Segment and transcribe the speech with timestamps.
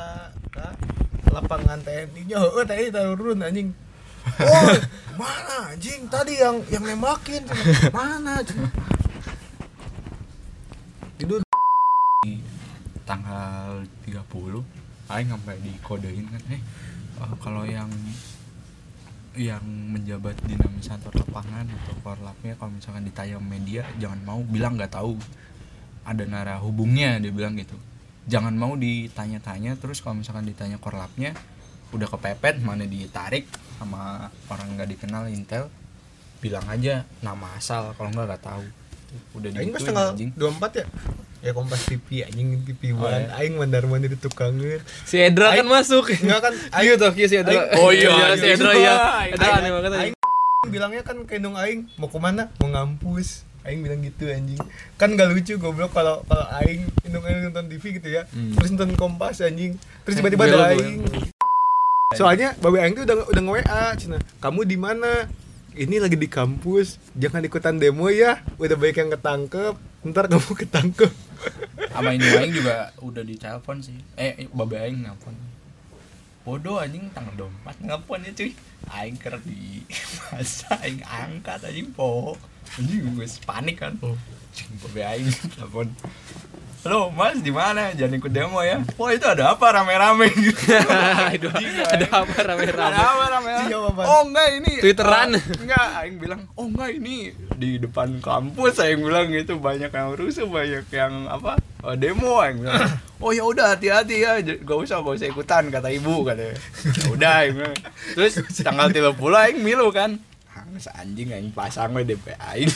[0.00, 0.68] eta ka
[1.30, 3.70] lapangan TNI nya heeh TNI turun anjing.
[4.40, 4.76] Oh
[5.16, 6.08] mana anjing?
[6.08, 7.44] Tadi yang yang nembakin.
[7.92, 8.40] Mana
[11.20, 11.36] itu
[12.24, 12.32] di
[13.04, 14.24] tanggal 30
[15.10, 16.62] aing sampai dikodein kan eh
[17.20, 17.90] eh, kalau yang
[19.36, 25.16] yang menjabat dinamisator lapangan atau korlapnya kalau misalkan ditanya media jangan mau bilang nggak tahu.
[26.00, 27.76] Ada nara hubungnya dia bilang gitu
[28.30, 31.34] jangan mau ditanya-tanya terus kalau misalkan ditanya korlapnya
[31.90, 35.66] udah kepepet mana ditarik sama orang nggak dikenal intel
[36.38, 38.62] bilang aja nama asal kalau nggak nggak tahu
[39.34, 40.30] udah aing pas digituin, tanggal anjing.
[40.38, 40.86] 24 ya
[41.40, 43.34] ya kompas TV anjing TV Oh, one iya.
[43.36, 46.04] aing mandar mandir tukangnya Si Edra kan Aing- masuk.
[46.06, 47.50] enggak kan Ayo tuh si Edra.
[47.50, 48.94] Aing- Oh iya, Aing- si Edra iya.
[49.26, 50.14] Edra Aing- aneh banget aing
[50.62, 54.60] bilangnya kan ke indung aing mau ke mana mau ngampus aing bilang gitu anjing.
[54.96, 58.54] Kan gak lucu goblok kalau kalau aing aing nonton TV gitu ya Hmm.
[58.54, 59.76] terus nonton kompas anjing.
[60.02, 61.04] Terus tiba-tiba Belo, ada aing.
[62.12, 64.18] soalnya babe aing tuh udah udah nge WA cina.
[64.38, 65.28] Kamu di mana?
[65.70, 66.98] Ini lagi di kampus.
[67.14, 68.42] Jangan ikutan demo ya.
[68.56, 69.74] Udah banyak yang ketangkep.
[70.02, 71.12] Ntar kamu ketangkep.
[71.90, 73.94] Sama ini aing juga udah ditelepon sih.
[74.14, 75.36] Eh babe aing nelfon
[76.40, 77.06] bodoh anjing.
[77.12, 78.50] Tanggal 24 nelfon ya cuy.
[78.90, 79.84] Aing ker di
[80.26, 81.92] masa aing angkat anjing.
[81.92, 82.34] Po
[82.78, 83.98] anjing gue panik kan?
[84.54, 85.26] Cing, babe aing
[85.58, 85.90] telepon.
[86.80, 87.92] Halo mas di mana?
[87.92, 88.80] Jangan ikut demo ya.
[88.96, 90.32] Wah itu ada apa rame-rame?
[90.40, 90.64] Gitu
[91.84, 92.96] ada apa ada rame-rame?
[92.96, 93.68] apa rame-rame?
[93.68, 94.04] Jawaban.
[94.08, 94.72] oh enggak ini.
[94.80, 95.28] Twitteran.
[95.36, 98.80] eh, enggak aing bilang oh enggak ini di depan kampus.
[98.80, 102.80] Aing bilang gitu banyak yang rusuh banyak yang apa eh, demo aing bilang.
[103.20, 104.40] Oh ya udah hati-hati ya.
[104.40, 106.56] Gak usah gak usah ikutan kata ibu katanya.
[106.56, 107.76] "Ya udah aing bilang.
[108.16, 108.40] terus?
[108.64, 110.16] Tanggal 30 aing milu kan
[110.78, 112.70] Anjing aing pasang we DP aing.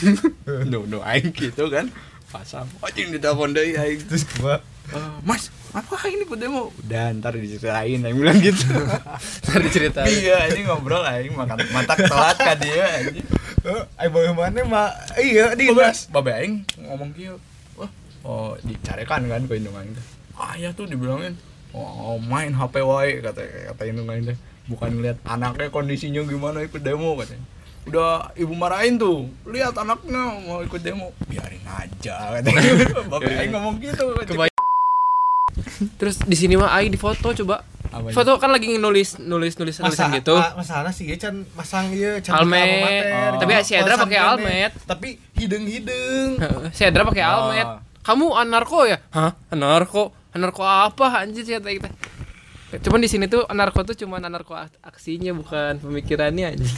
[0.67, 1.87] No no aing gitu kan.
[2.27, 2.67] Pasang.
[2.83, 4.03] Anjing ditelepon deui aing.
[4.03, 4.59] Terus gua
[4.91, 6.69] "Eh, mas apa ini ikut demo?
[6.83, 8.63] Udah ntar diceritain aing bilang gitu.
[9.47, 10.07] Ntar diceritain.
[10.07, 13.27] iya ini ngobrol aing makan matak telat ka dia anjing.
[13.65, 16.53] Eh aing bawa mana mah iya di Babe, babe aing
[16.85, 17.39] ngomong kieu.
[17.79, 17.89] Wah
[18.27, 20.05] oh dicarekan kan ke indung aing teh.
[20.37, 21.33] Ah ya tuh dibilangin.
[21.75, 23.41] Oh main HP wae kata
[23.73, 24.37] kata indung aing teh.
[24.69, 27.54] Bukan ngeliat anaknya kondisinya gimana ikut demo katanya
[27.85, 32.61] udah ibu marahin tuh lihat anaknya mau ikut demo biarin aja katanya
[33.05, 34.53] babe aing ngomong gitu Kebay-
[35.95, 37.63] Terus di sini mah Aing di foto coba.
[37.89, 38.11] Apa?
[38.11, 40.35] Foto kan lagi nulis nulis nulis tulisan gitu.
[40.35, 43.07] masalah sih ya can masang iya can Almet.
[43.07, 43.39] Oh.
[43.39, 44.71] Tapi si Edra pakai almet.
[44.83, 46.39] tapi hidung hidung
[46.71, 47.31] Si Edra pakai Oh.
[47.47, 47.67] almet.
[48.03, 48.99] Kamu anarko ya?
[49.11, 49.35] Hah?
[49.49, 50.11] Anarko?
[50.31, 51.89] Anarko apa anjir kata kita.
[52.81, 56.71] Cuman di sini tuh anarko tuh cuman anarko ak- aksinya bukan pemikirannya anjir.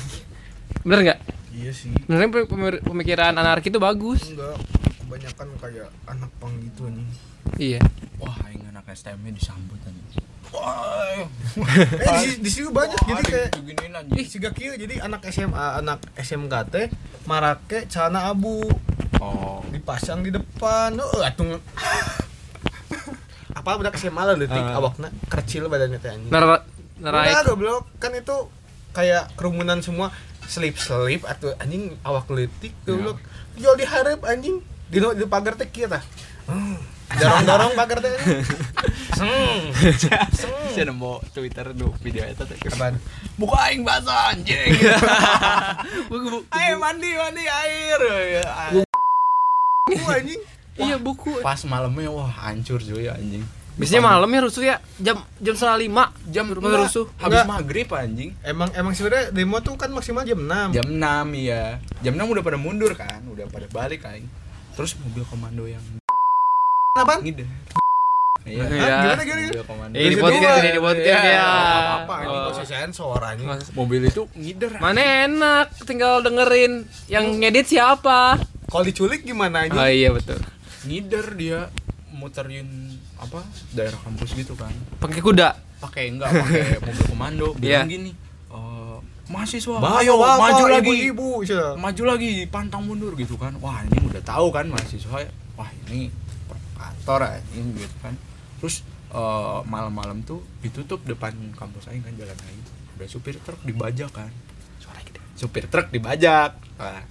[0.87, 1.19] Bener nggak?
[1.51, 1.91] iya sih.
[2.05, 4.29] Benernya pemir- pemikiran anarki itu bagus.
[4.29, 4.55] enggak
[4.97, 7.05] kebanyakan kayak anak pang gitu nih
[7.57, 7.79] Iya.
[8.17, 10.25] wah aing anak STM-nya disambut anjing.
[10.49, 11.25] Wah.
[12.07, 13.47] Eh di, di sini banyak jadi kayak
[14.13, 16.85] ih siga kieu jadi anak SMA anak SMK teh
[17.25, 18.61] marake celana abu.
[19.17, 19.59] Oh.
[19.67, 20.93] Dipasang di depan.
[20.95, 21.51] Oh atuh
[23.57, 24.77] apa budak SMA lah detik Ah.
[24.77, 25.07] awakna.
[25.27, 26.29] Kecil badannya teh anjing.
[26.29, 26.61] Nar
[26.97, 28.35] Enggak narai goblok, kan itu
[28.89, 30.09] kayak kerumunan semua
[30.47, 33.19] slip-slip atau anjing awak letik goblok.
[33.55, 34.63] Jual diharap anjing.
[34.87, 36.01] Di di pagar teh kieu tah.
[36.47, 36.79] Hmm.
[37.07, 38.11] Dorong-dorong pagar teh.
[39.15, 39.71] Seng.
[40.31, 40.55] Seng.
[40.77, 43.01] saya nemu Twitter do video itu teh Apaan?
[43.33, 44.77] buka aing basah anjing
[46.53, 48.01] ayo mandi mandi air
[49.89, 50.41] Ku anjing.
[50.77, 51.41] Iya buku.
[51.41, 53.41] pas malamnya wah hancur cuy anjing
[53.77, 57.05] Biasanya malam ya rusuh ya jam jam setengah lima jam rumah enggak, rusuh.
[57.15, 57.45] habis Enggak.
[57.47, 60.73] maghrib anjing Emang emang sebenarnya demo tuh kan maksimal jam 6.
[60.73, 60.97] jam 6
[61.37, 64.25] iya jam 6 udah pada mundur kan udah pada balik aing
[64.73, 65.81] terus mobil komando yang
[66.95, 67.21] Apaan?
[67.21, 67.45] ngide
[68.43, 68.63] Iya.
[68.65, 69.41] iya Gimana gimana?
[69.45, 71.43] mobil komando Eh, di Bisa podcast ini di podcast Iya, ya.
[71.43, 72.45] Apa-apa anjing Oh.
[72.47, 73.47] kok si sensor anjing.
[73.73, 76.73] Mobil itu ngider Mana enak tinggal dengerin
[77.05, 78.39] yang ngedit siapa.
[78.65, 79.75] Kalau diculik gimana anjing?
[79.75, 80.39] Oh iya betul.
[80.81, 81.59] ngider dia
[82.09, 82.65] muterin
[83.17, 83.39] apa
[83.71, 84.69] daerah kampus gitu kan.
[84.97, 85.49] Pakai kuda.
[85.77, 87.47] pakai enggak pakai mobil komando.
[87.53, 87.91] Bilang Iya.
[87.91, 88.11] gini
[88.47, 88.97] eh,
[89.27, 90.81] mahasiswa Bapak, ayo bapak, maju lagi.
[90.87, 91.65] ibu-ibu, sia.
[91.75, 93.53] maju lagi pantang mundur gitu kan.
[93.57, 95.17] Wah ini udah tahu kan mahasiswa
[95.53, 96.09] wah ini
[96.43, 97.21] provokator
[97.51, 98.13] ini gitu kan.
[98.57, 102.63] Terus eh, malam-malam tuh ditutup depan kampus aing kan jalan aing.
[102.95, 104.33] Udah supir truk dibajak kan.
[104.77, 105.21] Suara gede.
[105.33, 106.57] Supir truk dibajak.
[106.75, 107.01] Wah,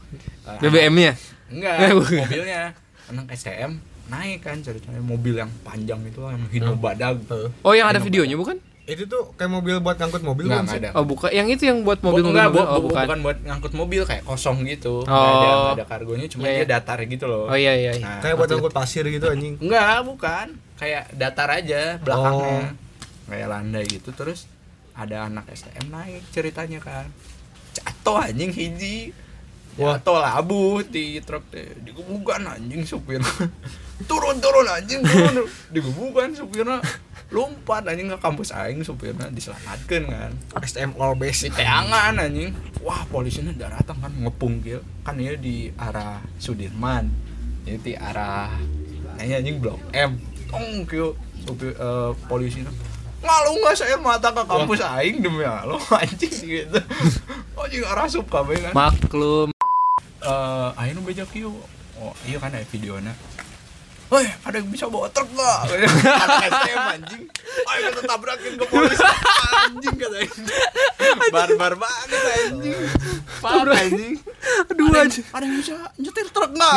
[0.48, 1.14] eh, BBM-nya.
[1.46, 2.74] enggak mobilnya.
[3.06, 7.48] Anak STM naik kan ceritanya mobil yang panjang itu yang hino badag Heeh.
[7.60, 8.56] Oh yang ada videonya bukan?
[8.84, 10.88] Itu tuh kayak mobil buat ngangkut mobil Enggak, kan ada.
[10.92, 11.26] Oh bukan.
[11.28, 12.56] Yang itu yang buat mobil Mobil enggak, mobil.
[12.56, 13.04] bu- Oh bu- bukan.
[13.04, 15.02] bukan buat ngangkut mobil kayak kosong gitu.
[15.02, 15.10] Oh.
[15.10, 16.66] Nggak ada nggak ada kargonya cuma Iya, dia iya.
[16.70, 17.44] datar gitu loh.
[17.44, 17.92] Oh iya iya.
[17.92, 18.06] iya.
[18.06, 19.58] Nah, Kayak buat ngangkut pasir gitu anjing.
[19.58, 20.46] Enggak, bukan.
[20.76, 22.78] Kayak datar aja belakangnya.
[23.26, 24.46] kayak landai gitu terus
[24.92, 27.10] ada anak STM naik ceritanya kan
[27.74, 29.10] jatuh anjing hiji
[29.74, 29.98] Wah.
[29.98, 33.18] jatuh labu di truk teh digebukan anjing supir
[34.04, 35.48] turun turun anjing turun.
[35.72, 36.84] Digebukan supirnya.
[37.32, 40.30] Lompat anjing ke kampus aing supirnya diselamatkan kan.
[40.60, 41.56] STM all basic.
[41.56, 42.52] Teangan anjing.
[42.84, 47.08] Wah polisinya udah datang kan ngepung kieu kan ya di arah Sudirman.
[47.64, 48.52] Jadi di arah
[49.16, 50.20] nanya anjing blok M.
[50.52, 52.70] Tong kieu supir eh, polisinya.
[53.24, 56.78] Ngalu nggak saya mata ke kampus aing demi Allah anjing gitu.
[57.58, 58.72] Anjing arah sup kabeh kan.
[58.76, 59.50] Maklum.
[60.22, 61.58] Eh aing nu beja kieu.
[61.96, 63.16] Oh iya kan ada videonya
[64.06, 65.58] Woi, ada yang bisa bawa truk gak?
[65.66, 67.22] Anak STM anjing.
[67.66, 69.02] Ayo kita tabrakin ke polisi.
[69.58, 70.46] Anjing kata anjing.
[71.28, 72.78] Barbar banget anjing.
[73.42, 73.74] Parah.
[73.76, 74.14] Anjing.
[74.64, 76.74] Aduh yang- ada yang bisa nyetir truk gak?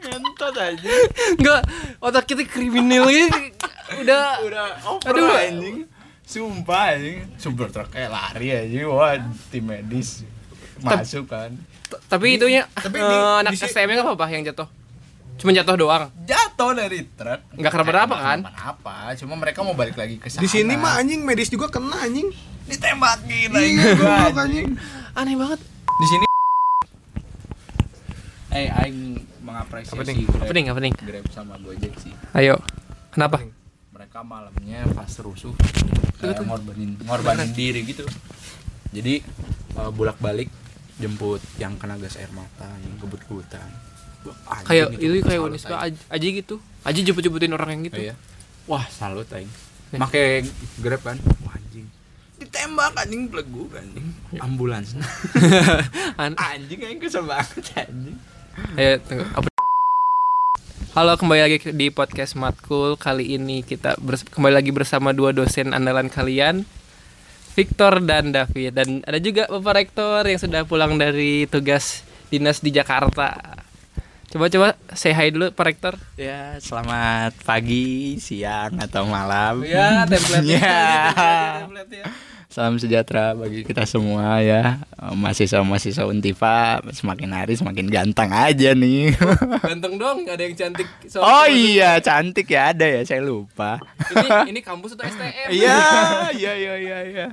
[0.00, 1.00] Ngentot anjing.
[1.36, 1.60] Enggak
[2.00, 3.52] otak kita kriminal ini.
[3.94, 4.40] Udah.
[4.40, 5.36] Udah over Aduh.
[5.36, 5.84] anjing.
[6.24, 7.28] Sumpah anjing.
[7.36, 8.88] Super truk kayak lari anjing.
[8.88, 10.24] Wah tim medis
[10.80, 11.52] Masuk kan.
[12.08, 13.04] tapi itunya tapi eh,
[13.38, 14.64] anak di si- STM nya nggak apa-apa yang jatuh
[15.42, 16.06] cuma jatuh doang.
[16.22, 17.40] Jatuh dari truk.
[17.58, 18.38] Nggak kenapa-napa kan?
[18.46, 21.98] apa Cuma mereka mau balik lagi ke sana di sini mah anjing medis juga kena
[21.98, 22.30] anjing.
[22.70, 24.38] Ditembakin Iya, anjing.
[24.38, 24.68] anjing.
[25.18, 25.60] Aneh banget.
[25.98, 26.24] Di sini
[28.52, 28.98] eh aing
[29.42, 30.16] mengapresiasi Apa nih?
[30.28, 32.14] Grab, apa nih apa nih Grab sama Gojek sih.
[32.38, 32.62] Ayo.
[33.10, 33.42] Kenapa?
[33.90, 35.52] Mereka malamnya pas rusuh
[36.22, 38.06] kayak ngorbanin ngorbanin diri gitu.
[38.94, 39.24] Jadi
[39.96, 40.52] bolak balik
[41.00, 43.64] jemput yang kena gas air mata yang kebut-kebutan
[44.22, 46.62] Wah, kayak itu kayak Unisba aja, aja gitu.
[46.86, 48.00] Aja jemput-jemputin orang yang gitu.
[48.10, 48.14] Iya.
[48.70, 49.50] wah salut aing.
[49.98, 50.46] Make
[50.78, 51.18] grab kan.
[51.42, 51.90] Wah anjing.
[52.38, 54.06] Ditembak anjing belegu anjing.
[54.38, 54.94] Ambulans.
[56.22, 58.14] An- anjing aing kesel banget anjing.
[58.78, 59.26] Ayo tunggu.
[59.34, 59.48] Apa?
[60.92, 62.94] Halo kembali lagi di podcast Matkul.
[63.00, 63.98] Kali ini kita
[64.30, 66.62] kembali lagi bersama dua dosen andalan kalian
[67.58, 68.70] Victor dan David.
[68.78, 73.61] Dan ada juga Bapak Rektor yang sudah pulang dari tugas dinas di Jakarta
[74.32, 79.60] Coba-coba say hi dulu Pak Rektor Ya, selamat pagi, siang, atau malam.
[79.68, 80.88] Ya template Ya.
[82.48, 84.80] Salam sejahtera bagi kita semua ya.
[84.96, 89.12] Mahasiswa-mahasiswa Untifa semakin hari semakin ganteng aja nih.
[89.60, 93.84] Ganteng dong, gak ada yang cantik Soal- oh iya, cantik ya ada ya, saya lupa.
[94.16, 95.48] Ini, ini kampus atau STM?
[95.48, 95.80] Iya,
[96.32, 97.26] iya, iya, iya, iya.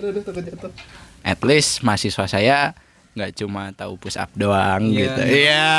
[0.00, 0.72] Aduh, aduh, jatuh
[1.20, 2.72] At least mahasiswa saya
[3.16, 5.00] nggak cuma tahu push up doang Iya.
[5.00, 5.20] gitu.
[5.24, 5.72] Iya,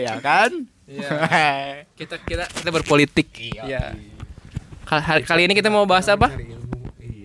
[0.00, 0.50] ya kan?
[0.84, 1.10] Iya.
[1.98, 3.92] Kita, kita, kita berpolitik Iya
[4.82, 6.32] Kal- hari- Kali ini kita mau bahas apa?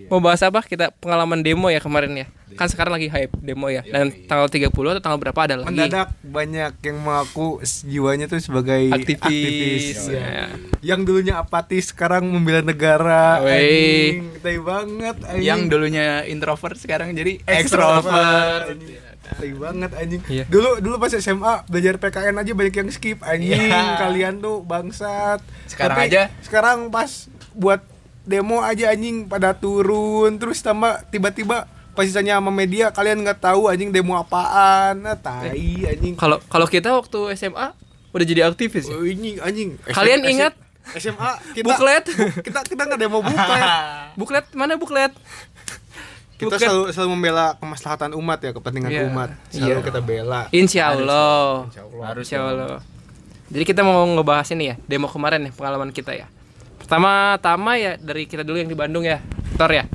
[0.06, 0.60] Mau bahas apa?
[0.60, 3.82] Kita pengalaman demo ya kemarin ya Kan sekarang lagi hype demo ya.
[3.82, 5.68] Dan tanggal 30 atau tanggal berapa ada lagi?
[5.68, 10.22] Mendadak banyak yang mengaku jiwanya tuh sebagai Aktivis, ya.
[10.22, 10.46] ya.
[10.80, 14.38] yang dulunya apatis sekarang membela negara anjing.
[14.38, 15.44] Tai banget anjing.
[15.44, 18.70] Yang dulunya introvert sekarang jadi extrovert.
[19.24, 20.20] tai banget anjing.
[20.26, 20.44] Iya.
[20.46, 23.56] dulu dulu pas SMA belajar PKN aja banyak yang skip anjing.
[23.66, 23.96] Iya.
[23.98, 25.40] kalian tuh bangsat.
[25.64, 27.80] Sekarang Tapi aja- sekarang pas buat
[28.22, 30.36] demo aja anjing pada turun.
[30.36, 35.54] Terus tambah tiba-tiba pas sisanya sama media kalian nggak tahu anjing demo apaan nah tai
[35.86, 37.70] anjing Kalau kalau kita waktu SMA
[38.10, 38.94] udah jadi aktivis ya?
[38.94, 39.74] Oh, ini anjing.
[39.86, 40.52] Kalian SM ingat?
[40.92, 42.04] SMA kita Buklet
[42.42, 43.64] kita kita nggak demo buklet.
[44.20, 45.10] Buklet mana buklet?
[46.34, 46.60] kita Buklet.
[46.60, 49.02] selalu selalu membela kemaslahatan umat ya, kepentingan Iya.
[49.08, 49.30] umat.
[49.48, 49.86] Selalu Iya.
[49.86, 50.40] kita bela.
[50.50, 51.70] Insya Allah
[52.02, 52.82] Harus Insya Allah.
[53.44, 56.26] Jadi kita mau ngebahas ini ya, demo kemarin ya, pengalaman kita ya.
[56.76, 59.22] Pertama-tama ya dari kita dulu yang di Bandung ya,
[59.54, 59.86] Tor ya.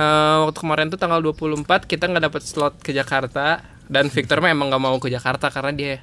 [0.00, 4.48] Eh, waktu kemarin tuh tanggal 24 kita nggak dapet slot ke Jakarta dan Victor mah
[4.48, 5.94] emang nggak mau ke Jakarta karena dia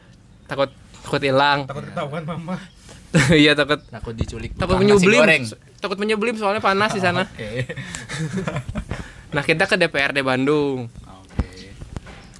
[0.46, 0.70] takut
[1.01, 1.66] takut hilang.
[1.66, 2.58] Takut ketahuan mama.
[3.34, 5.25] Iya takut takut diculik takut menyublim.
[5.80, 7.25] Takut menyublim soalnya panas di sana.
[7.34, 7.66] Oke.
[9.27, 10.88] Nah, kita ke DPRD Bandung.
[11.04, 11.75] Oke.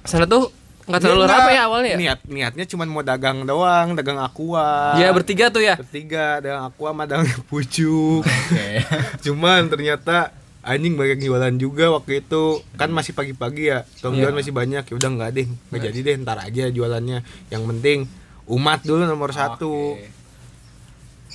[0.04, 0.48] Sana tuh
[0.88, 1.90] nggak terlalu ramai nggak- ya awalnya.
[1.90, 1.98] ya?
[2.00, 4.96] Niat niatnya cuma mau dagang doang, dagang aqua.
[4.96, 5.76] Iya bertiga tuh ya.
[5.76, 8.24] Bertiga dagang aqua sama dagang pucuk.
[8.24, 8.68] Oke.
[9.20, 12.42] Cuman ternyata anjing banyak jualan juga waktu itu
[12.74, 14.38] kan masih pagi-pagi ya tongguan Iya.
[14.38, 18.04] masih banyak ya udah nggak deh nggak jadi deh ntar aja jualannya yang penting
[18.46, 20.08] umat dulu nomor satu Oke.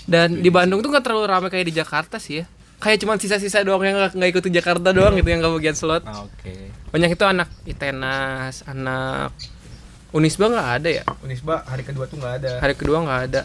[0.04, 2.46] Dan di Bandung tuh nggak terlalu ramai kayak di Jakarta sih ya.
[2.78, 6.04] Kayak cuma sisa-sisa doang yang nggak ikut di Jakarta doang gitu yang nggak bagian slot.
[6.04, 6.68] Oke.
[6.92, 9.32] Banyak itu anak Itenas, anak
[10.12, 11.04] Unisba nggak ada ya.
[11.24, 13.42] Unisba hari kedua tuh nggak ada Hari kedua nggak ada.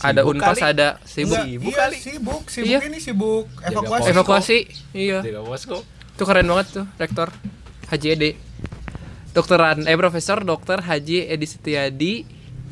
[0.00, 0.62] Ada Sibuk Unpas, kali.
[0.68, 1.34] ada sibuk.
[1.34, 1.96] Enggak, Sibuk iya, kali.
[1.96, 2.78] sibuk sibuk Iya.
[2.84, 4.08] ini sibuk Jaga evakuasi pos.
[4.08, 4.58] Evakuasi.
[4.92, 5.18] Iya.
[5.20, 5.78] Jaga.
[6.10, 7.28] Itu keren banget tuh, Rektor
[7.88, 8.30] Haji Ede.
[9.30, 12.12] Dokteran eh Profesor Dokter Haji Edi Setiadi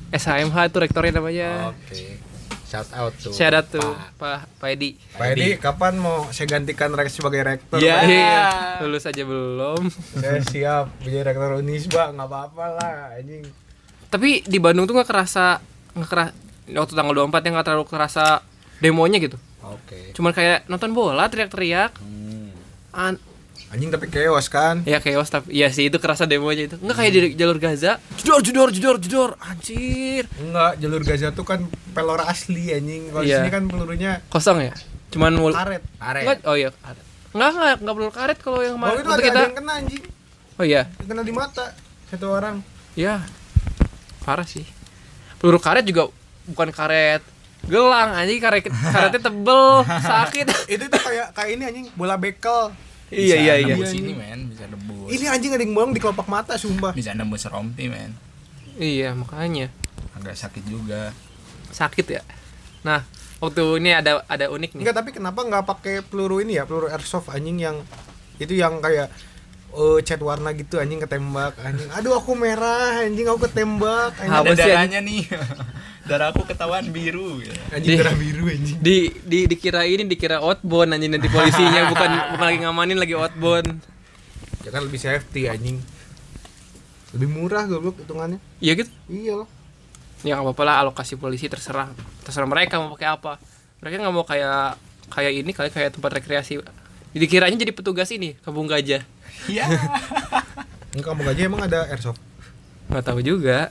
[0.09, 1.71] SHMH itu rektornya namanya.
[1.71, 2.23] Oke.
[2.65, 4.19] shout out tuh Syarat tuh Pak.
[4.19, 4.99] Pak Pak Edi.
[5.13, 7.95] Pak Edi kapan mau saya gantikan Rex sebagai rektor Ya.
[7.97, 8.03] Pak?
[8.05, 8.43] Iya,
[8.83, 9.87] lulus aja belum.
[10.17, 13.47] saya siap menjadi rektor Unisba nggak apa-apa lah anjing
[14.07, 16.31] Tapi di Bandung tuh nggak kerasa nggak keras
[16.69, 18.43] waktu tanggal 24 yang nggak terlalu kerasa
[18.79, 19.39] demonya gitu.
[19.61, 21.95] oke Cuman kayak nonton bola teriak-teriak.
[22.93, 23.21] An-
[23.67, 26.77] anjing tapi chaos kan ya chaos tapi iya sih itu kerasa demonya itu.
[26.79, 27.99] Enggak kayak di jalur Gaza.
[28.17, 30.25] Jedor jedor jedor jedor anjir.
[30.37, 33.43] enggak jalur Gaza tuh kan pelor asli anjing kalau di Iya.
[33.43, 34.75] sini kan pelurunya Kosong ya?
[35.09, 37.05] Cuman mul karet Enggak, oh iya karet.
[37.31, 39.31] Enggak, enggak, enggak perlu karet kalau yang oh kemarin itu ada, kita.
[39.33, 40.03] ada yang kena anjing
[40.57, 40.83] Oh iya.
[40.99, 41.65] kena di mata
[42.07, 42.57] satu orang
[42.95, 43.21] Ya.
[44.23, 44.65] Parah sih.
[45.37, 46.09] Peluru karet juga
[46.51, 47.23] bukan karet
[47.67, 50.47] gelang anjing karet karetnya tebel, sakit.
[50.71, 52.71] itu tuh kayak kayak ini anjing bola bekel.
[53.07, 53.75] Iya iya iya.
[53.75, 54.19] nembus Iya, ini iya.
[54.19, 55.09] men bisa nembus.
[55.15, 56.91] Ini anjing ada yang bolong di kelopak mata sumpah.
[56.91, 58.15] Bisa nembus rompi men.
[58.77, 59.71] Iya, makanya.
[60.19, 61.15] Agak sakit juga.
[61.71, 62.23] Sakit ya.
[62.83, 63.07] Nah,
[63.39, 64.83] waktu ini ada ada unik nih.
[64.83, 66.67] enggak tapi kenapa nggak pakai peluru ini ya?
[66.67, 67.77] Peluru airsoft anjing yang
[68.43, 69.09] itu yang kayak
[69.77, 71.87] eh cat warna gitu anjing ketembak anjing.
[71.95, 74.35] Aduh aku merah anjing aku ketembak anjing.
[74.35, 75.23] Apa ada sih, darahnya nih
[76.07, 77.51] darah aku ketahuan biru ya.
[77.71, 82.47] anjing darah biru anjing Di di dikira ini dikira outbound anjing nanti polisinya bukan bukan
[82.47, 83.83] lagi ngamanin lagi outbound.
[84.63, 85.79] ya kan lebih safety anjing
[87.11, 88.91] lebih murah goblok hitungannya Iya gitu.
[89.07, 89.49] iya lah
[90.23, 91.93] Ya nggak apa-apa lah alokasi polisi terserah.
[92.25, 93.37] Terserah mereka mau pakai apa.
[93.79, 96.57] Mereka nggak mau kayak kayak ini kali kayak tempat rekreasi.
[97.13, 99.05] Dikiranya jadi petugas ini, kampung gajah.
[99.47, 99.69] iya
[100.91, 102.17] ini kamu aja emang ada airsoft
[102.89, 103.69] Nggak tahu juga.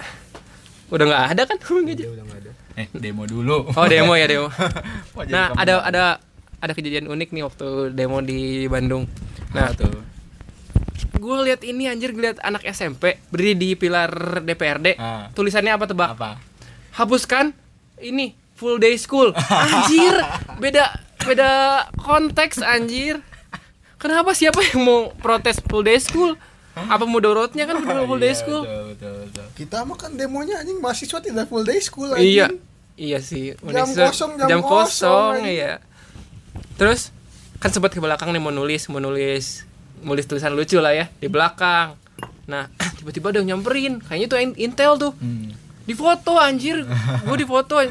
[0.93, 4.51] Udah nggak ada kan udah nggak ada eh demo dulu Oh demo ya demo.
[5.33, 6.03] Nah ada ada
[6.59, 9.07] ada kejadian unik nih waktu demo di Bandung.
[9.55, 10.05] nah Nah tuh
[11.15, 14.99] gue lihat ini anjir lihat anak SMP berdiri di pilar DPRD.
[14.99, 15.31] Ah.
[15.33, 16.09] Tulisannya apa tebak?
[16.13, 16.37] apa
[16.93, 17.49] Hapuskan
[17.97, 19.33] ini full day school.
[19.33, 20.13] Anjir
[20.63, 21.49] beda beda
[21.97, 23.25] konteks anjir.
[23.97, 26.37] Kenapa siapa yang mau protes full day school?
[26.75, 28.61] Apa mudorotnya kan full, full day Iya, school?
[28.63, 29.45] betul, betul, betul.
[29.55, 32.47] kita mah kan demonya anjing mahasiswa tidak full day school anjing Iya.
[32.95, 33.55] Iya sih.
[33.65, 35.83] Jam kosong, jam jam kosong, kosong, iya.
[36.75, 37.11] Terus
[37.57, 39.63] kan sempat ke belakang nih mau nulis, mau nulis
[39.99, 41.95] nulis tulisan lucu lah ya di belakang.
[42.45, 43.99] Nah, tiba-tiba ada yang nyamperin.
[43.99, 45.11] Kayaknya itu in- Intel tuh.
[45.15, 45.51] Hmm.
[45.81, 46.87] Di foto anjir.
[47.25, 47.83] Gue di foto.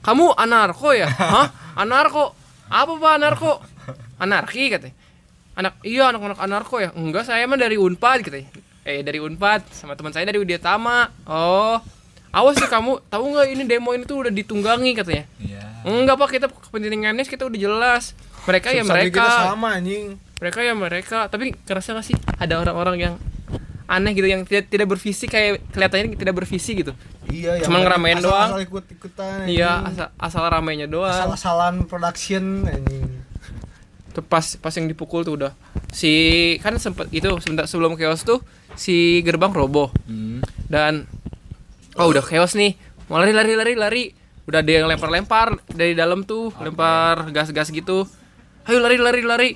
[0.00, 1.10] Kamu anarko ya?
[1.34, 1.48] Hah?
[1.74, 2.34] Anarko?
[2.66, 3.52] Apa Pak anarko?
[4.22, 4.94] Anarki katanya.
[5.54, 6.90] Anak iya anak-anak anarko ya?
[6.92, 8.50] Enggak, saya mah dari Unpad katanya.
[8.82, 11.08] Eh dari Unpad sama teman saya dari Udiatama.
[11.24, 11.78] Oh.
[12.28, 15.24] Awas ya kamu, tahu nggak ini demo ini tuh udah ditunggangi katanya.
[15.38, 18.18] iya Enggak Pak, kita kepentingannya kita udah jelas.
[18.44, 19.46] Mereka ya Substansi kita mereka.
[19.46, 20.04] sama anjing
[20.36, 21.18] Mereka ya mereka.
[21.28, 23.14] Tapi kerasa gak sih ada orang-orang yang
[23.84, 26.92] aneh gitu yang tidak tidak bervisi kayak kelihatannya tidak bervisi gitu.
[27.26, 28.48] iya Cuman ngeramein asal, doang.
[28.50, 31.12] asal ikut ikutan Iya, asal, asal ramainya doang.
[31.12, 33.03] asal-asalan production anjing
[34.14, 35.52] Tuh pas pas yang dipukul tuh udah.
[35.90, 38.38] Si kan sempet itu sebentar sebelum chaos tuh
[38.78, 39.90] si gerbang roboh.
[40.06, 40.38] Hmm.
[40.70, 41.10] dan
[41.98, 42.78] oh udah chaos nih.
[43.10, 44.04] Mau lari lari lari lari.
[44.46, 48.06] Udah ada yang lempar lempar dari dalam tuh lempar gas gas gitu.
[48.70, 49.50] Ayo lari lari lari.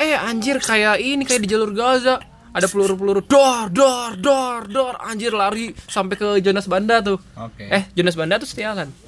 [0.00, 2.18] Eh anjir kayak ini kayak di jalur Gaza.
[2.48, 4.94] Ada peluru peluru dor dor dor dor.
[5.04, 7.20] Anjir lari sampai ke Jonas Banda tuh.
[7.36, 7.68] Oke.
[7.68, 9.07] Eh Jonas Banda tuh setialan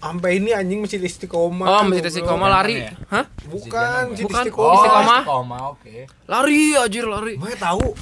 [0.00, 2.80] sampai ini anjing masjid istiqomah oh masjid istiqomah lari.
[2.80, 2.96] Ya?
[3.12, 3.24] hah?
[3.44, 4.42] Bukan masjid Bukan.
[4.42, 4.74] istiqomah.
[4.80, 5.22] Istiqomah.
[5.28, 5.96] koma oke.
[6.24, 7.34] Lari anjir lari.
[7.36, 7.92] Gue tahu.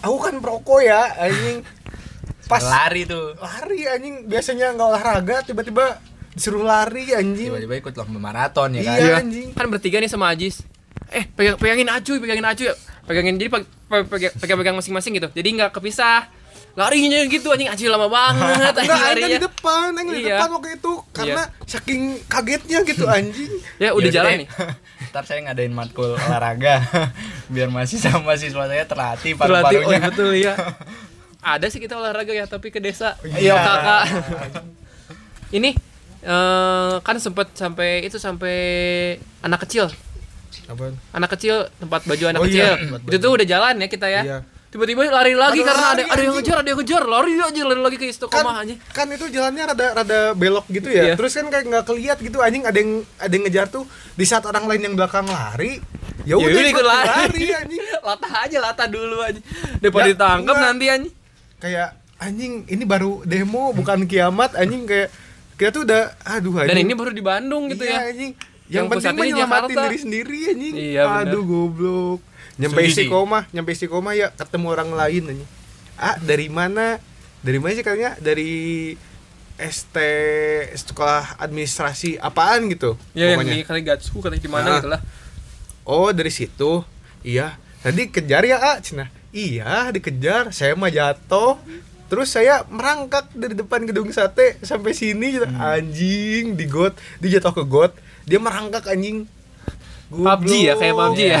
[0.00, 1.60] Aku kan perokok ya anjing.
[2.48, 3.36] Pas lari tuh.
[3.36, 4.14] Lari anjing.
[4.26, 6.00] Biasanya nggak olahraga tiba-tiba
[6.32, 7.52] disuruh lari anjing.
[7.52, 8.96] Tiba-tiba ikut lomba maraton ya kan?
[8.96, 9.14] Iya.
[9.20, 9.48] anjing.
[9.52, 10.64] kan bertiga nih sama Ajis.
[11.12, 12.72] Eh pegang pegangin acuy pegangin acuy
[13.04, 15.28] pegangin jadi peg- pe- pegang pegang pegang masing-masing gitu.
[15.28, 16.32] Jadi nggak kepisah
[16.72, 17.68] larinya gitu anjing.
[17.68, 20.36] Acuy lama banget anjing kan larinya di depan, Aing di Iya.
[20.36, 23.52] depan waktu itu karena saking kagetnya gitu anjing.
[23.82, 24.38] ya udah Yaudah jalan deh.
[24.38, 24.48] nih.
[25.10, 26.80] Ntar saya ngadain matkul olahraga
[27.52, 29.92] biar mahasiswa mahasiswa saya terlatih Terlatih, oh paru-parunya.
[29.94, 30.54] iya, betul ya
[31.42, 33.18] ada sih kita olahraga ya tapi ke desa.
[33.20, 33.52] Iya.
[33.52, 34.02] kakak.
[35.50, 35.70] Ini
[36.22, 38.56] eh, kan sempet sampai itu sampai
[39.40, 39.90] anak kecil.
[40.64, 40.94] Apaan?
[41.10, 42.62] anak kecil tempat baju anak Oh kecil.
[42.62, 44.22] iya, itu tuh udah jalan ya kita ya?
[44.22, 44.38] Iya.
[44.72, 46.32] Tiba-tiba lari lagi Aduh, karena ada lari, ada yang anjing.
[46.40, 49.64] ngejar ada yang ngejar lari aja lari lagi ke Kan, istiqomah aja kan itu jalannya
[49.68, 51.12] rada rada belok gitu ya.
[51.12, 51.14] Iya.
[51.20, 53.84] Terus kan kayak nggak keliat gitu anjing ada yang ada yang ngejar tuh
[54.16, 55.76] di saat orang lain yang belakang lari.
[56.24, 57.82] Ya udah udah ikut lari anjing.
[58.08, 59.40] latah aja latah dulu aja
[59.76, 61.14] daripada Ya, ditangkap nanti anjing
[61.60, 65.12] Kayak anjing ini baru demo bukan kiamat anjing kayak
[65.60, 66.70] kita tuh udah aduh anjing.
[66.72, 68.32] dan ini baru di Bandung gitu iya, ya anjing.
[68.32, 69.84] Yang Yang, penting pusatnya mah di nyelamatin Jakarta.
[69.84, 70.74] diri sendiri anjing.
[70.74, 71.28] Iya, bener.
[71.28, 72.20] Aduh goblok.
[72.54, 75.50] Nyampe istiqomah, nyampe istiqomah ya ketemu orang lain anjing.
[75.94, 77.00] Ah, dari mana?
[77.40, 78.14] Dari mana sih katanya?
[78.16, 78.92] Dari
[79.54, 79.96] ST
[80.74, 84.74] sekolah administrasi apaan gitu Ya yang di kali Gatsu katanya di mana Ah.
[84.76, 85.00] gitu lah.
[85.82, 86.82] Oh dari situ
[87.20, 91.58] Iya Tadi kejar ya A Cina Iya dikejar Saya mah jatuh
[92.06, 95.46] Terus saya merangkak dari depan gedung sate Sampai sini gitu.
[95.52, 97.92] Anjing Di got Dia jatuh ke got
[98.24, 99.26] Dia merangkak anjing
[100.08, 101.40] PUBG ya kayak PUBG ya.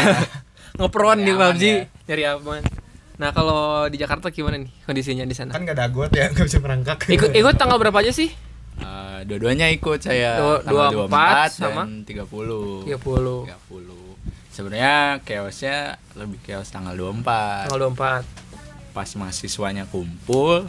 [0.74, 1.76] Ngeperon di PUBG ya.
[2.06, 2.62] nyari aman.
[3.14, 5.52] Nah, kalau di Jakarta gimana nih kondisinya di sana?
[5.52, 8.32] Kan gak ada got ya Gak bisa merangkak Ikut ikut tanggal berapa aja sih?
[8.74, 11.82] Eh, dua-duanya ikut saya Dua- tanggal 24 24 sama?
[11.84, 13.46] dan 30 30.
[13.46, 14.10] 30
[14.48, 15.76] sebenarnya chaosnya
[16.12, 18.26] lebih chaos tanggal 24 Tanggal 24.
[18.92, 20.66] pas mahasiswanya kumpul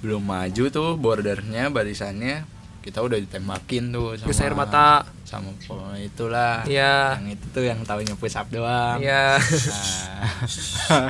[0.00, 2.42] belum maju tuh bordernya barisannya
[2.80, 5.06] kita udah ditembakin tuh sama Gas air mata.
[5.32, 7.16] Sama po- itulah Iya.
[7.16, 9.40] yang itu tuh yang taunya push up doang Iya.
[9.40, 11.08] Nah.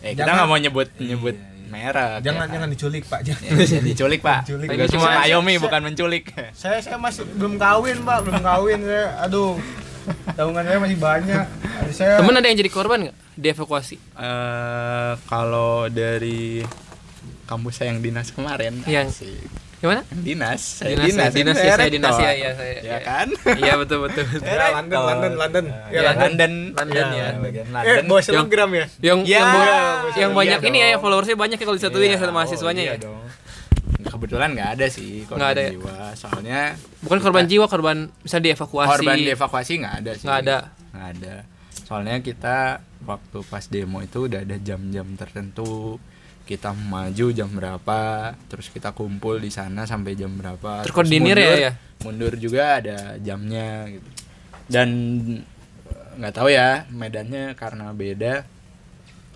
[0.00, 1.36] eh kita nggak mau nyebut nyebut
[1.68, 2.52] merek Jangan ya.
[2.54, 3.44] jangan diculik pak jangan.
[3.44, 4.68] Ya, diculik pak Diculik.
[4.70, 9.60] Tugas Cuma- Ayomi bukan menculik Saya saya masih belum kawin pak Belum kawin saya Aduh
[10.32, 11.44] Tabungan saya masih banyak
[11.90, 13.16] saya Temen ada yang jadi korban nggak?
[13.36, 14.00] Dievakuasi.
[14.16, 16.64] Eh kalau dari
[17.44, 19.36] kampus saya yang dinas kemarin Yang- sih
[19.78, 20.02] Gimana?
[20.04, 22.98] yang dinas saya Dinas, dinas, dinas, kan ya, saya dinas, ya, ya, saya- ya ya.
[23.00, 24.24] kan Iya betul betul.
[24.26, 24.42] betul.
[24.42, 25.64] Ya, London, London, London.
[25.64, 26.18] Ya, ya, London.
[26.18, 27.26] London London, ya.
[27.28, 29.78] Eh London bawa Yang- selebgram ya Yang Ya, yang, iya
[30.18, 31.00] yang banyak ini ya dong.
[31.00, 32.92] followersnya banyak ya kalau disatuin ya Iya, sama mahasiswanya oh, ya.
[32.92, 33.20] iya dong.
[34.00, 35.70] kebetulan nggak ada sih korban ada ya?
[35.70, 36.60] jiwa soalnya
[36.98, 38.88] Bukan korban jiwa, korban bisa dievakuasi.
[38.90, 40.56] korban dievakuasi nggak ada sih Nggak ada.
[40.90, 41.34] nggak ada
[41.80, 42.56] soalnya kita
[43.02, 45.96] waktu pas demo itu udah ada jam-jam tertentu
[46.48, 48.00] kita maju jam berapa
[48.48, 51.72] terus kita kumpul di sana sampai jam berapa Terus Terkoordinir ya, mundur- ya?
[52.00, 54.08] mundur juga ada jamnya gitu.
[54.66, 54.88] Dan
[55.84, 58.48] eh, nggak tahu ya medannya karena beda.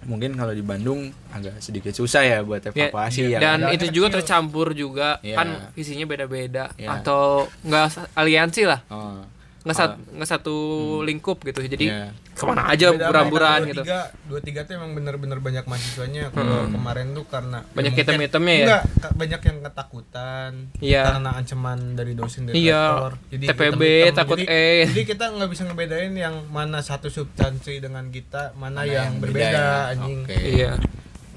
[0.03, 1.01] Mungkin kalau di Bandung
[1.31, 3.39] agak sedikit susah ya buat Ya, evakuasi ya.
[3.39, 3.71] Dan kan?
[3.71, 5.21] itu juga tercampur juga.
[5.21, 5.37] Iya.
[5.37, 6.73] kan visinya beda-beda.
[6.75, 6.99] Iya.
[6.99, 8.83] atau nggak sa- aliansi lah.
[8.89, 9.23] Oh,
[9.63, 10.57] nggak sat- nggak satu
[11.01, 12.05] lingkup gitu jadi Iya.
[12.33, 16.67] ke mana aja buram-buran gitu dua tiga, dua tiga tuh emang bener-bener banyak mahasiswanya kalau
[16.67, 18.67] kemarin tuh karena Banyak ya hitam-hitamnya ya?
[18.67, 18.83] enggak
[19.15, 21.03] banyak yang ketakutan Iya.
[21.07, 24.17] karena ancaman dari dosen dari Iya, rektor jadi TPB, hitam-hitam.
[24.17, 24.67] takut jadi, E.
[24.89, 29.15] jadi kita nggak bisa ngebedain yang mana satu substansi dengan kita mana, Mana yang, yang
[29.19, 29.91] berbeda beda ya?
[29.93, 30.37] anjing Oke.
[30.37, 30.73] iya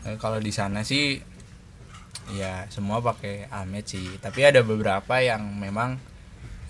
[0.04, 1.22] Eh, kalau di sana sih
[2.32, 6.02] ya semua pakai almet sih tapi ada beberapa yang memang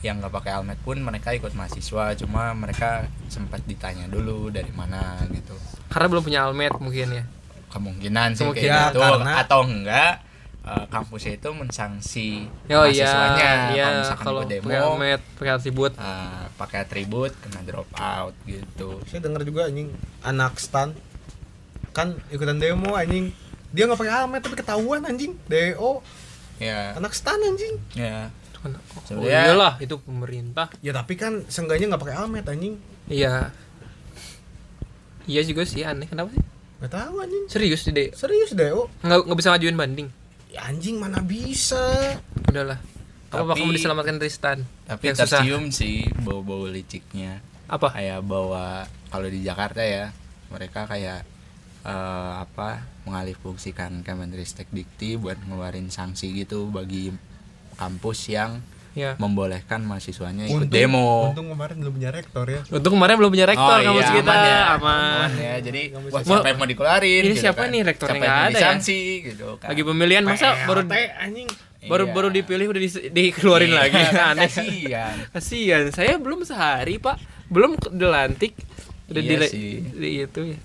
[0.05, 5.17] yang nggak pakai almet pun mereka ikut mahasiswa cuma mereka sempat ditanya dulu dari mana
[5.33, 5.57] gitu.
[5.89, 7.23] Karena belum punya almet mungkin ya?
[7.73, 8.69] Kemungkinan sih Kemungkinan.
[8.69, 10.13] kayak gitu Karena- atau enggak
[10.65, 12.29] eh, kampusnya itu mensanksi
[12.69, 13.49] oh iya mahasiswanya.
[13.73, 15.91] Iya kalau misalkan kalau demo pakai almet pakai atribut.
[15.97, 18.89] eh, pakai atribut kena drop out gitu.
[19.09, 19.89] Saya dengar juga anjing
[20.21, 20.93] anak stan.
[21.91, 23.33] Kan ikutan demo anjing.
[23.73, 25.33] Dia nggak pakai helmet tapi ketahuan anjing.
[25.49, 26.05] Do
[26.61, 26.93] ya.
[26.93, 27.75] Anak stan anjing.
[27.93, 28.29] Ya.
[28.29, 28.81] Itu kan-
[29.13, 30.67] oh, iyalah itu pemerintah.
[30.81, 32.75] Ya tapi kan seenggaknya nggak pakai helmet anjing.
[33.05, 33.53] Iya.
[35.25, 36.05] Iya juga sih aneh.
[36.05, 36.41] Kenapa sih?
[36.81, 37.43] Nggak tahu anjing.
[37.47, 40.07] Serius deh serius do nggak nggak bisa ngajuin banding.
[40.49, 41.81] Ya anjing mana bisa?
[42.45, 42.79] Udahlah.
[43.29, 45.43] Apa kamu diselamatkan dari stan tapi yang susah.
[45.43, 47.43] tercium sih bau-bau liciknya.
[47.67, 47.91] Apa?
[47.91, 50.13] Kayak bawa kalau di Jakarta ya
[50.47, 51.25] mereka kayak
[51.83, 57.11] eh, apa mengalihfungsikan Kemenristek Dikti buat ngeluarin sanksi gitu bagi
[57.75, 58.59] kampus yang
[58.91, 61.27] ya membolehkan mahasiswanya ikut demo.
[61.29, 64.31] untung kemarin belum punya rektor ya Untung kemarin belum punya rektor Oh kampus iya, kita
[64.31, 64.59] aman ya.
[64.71, 65.29] aman.
[65.35, 65.55] ya.
[65.59, 67.21] Jadi wah siapa yang mau dikeluarin?
[67.21, 67.67] Ini gitu siapa kan.
[67.69, 68.53] nih rektornya Siapa yang ada ya?
[68.55, 69.67] disanksi gitu kan.
[69.69, 71.47] Lagi pemilihan masa baru anjing
[71.85, 72.13] baru Iya.
[72.13, 73.99] baru dipilih udah di- dikeluarin Iya, lagi.
[74.09, 74.47] kan Aneh.
[74.47, 75.15] kasihan.
[75.29, 75.83] Kasihan.
[75.91, 77.19] Saya belum sehari, Pak.
[77.45, 78.55] Belum dilantik.
[79.05, 79.69] Udah Iya di, sih.
[79.85, 80.57] di itu ya.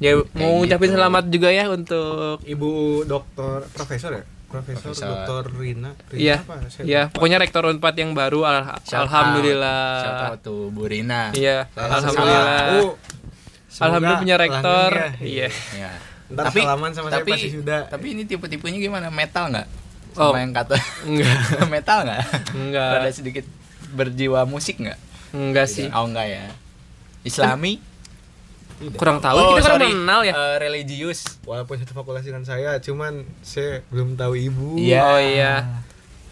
[0.00, 0.96] Ya mau ngucapin gitu.
[0.96, 2.70] selamat juga ya untuk ibu
[3.04, 5.08] dokter profesor ya profesor, Profesor.
[5.10, 6.36] dokter Rina Rina Iya.
[6.68, 7.12] Saya Ya, lupa.
[7.12, 9.82] pokoknya rektor Unpad yang baru al- Shout alhamdulillah.
[9.98, 11.34] Shout out to Bu Rina.
[11.34, 12.94] Iya, alhamdulillah.
[13.74, 14.90] Alhamdulillah punya rektor.
[14.92, 15.18] langgengnya.
[15.20, 15.48] Iya.
[15.74, 15.90] Ya.
[16.26, 17.80] Ntar salaman sama saya tapi, pasti sudah.
[17.84, 19.10] Tapi ini tipe-tipenya gimana?
[19.10, 19.66] Metal nggak?
[20.14, 20.30] Oh.
[20.30, 21.36] Sama yang kata Enggak.
[21.74, 22.22] metal nggak?
[22.54, 22.90] Enggak.
[22.96, 23.44] Ada sedikit
[23.90, 24.98] berjiwa musik nggak?
[25.32, 25.90] Enggak sih.
[25.90, 26.46] Oh enggak ya.
[27.22, 27.82] Islami?
[28.92, 29.88] Kurang tahu Oh, kita kan sorry.
[29.88, 30.32] kenal ya.
[30.32, 31.38] Eh, religius.
[31.42, 35.00] walaupun satu fakultas dengan saya cuman saya belum tahu ibu Iya.
[35.02, 35.52] Oh iya.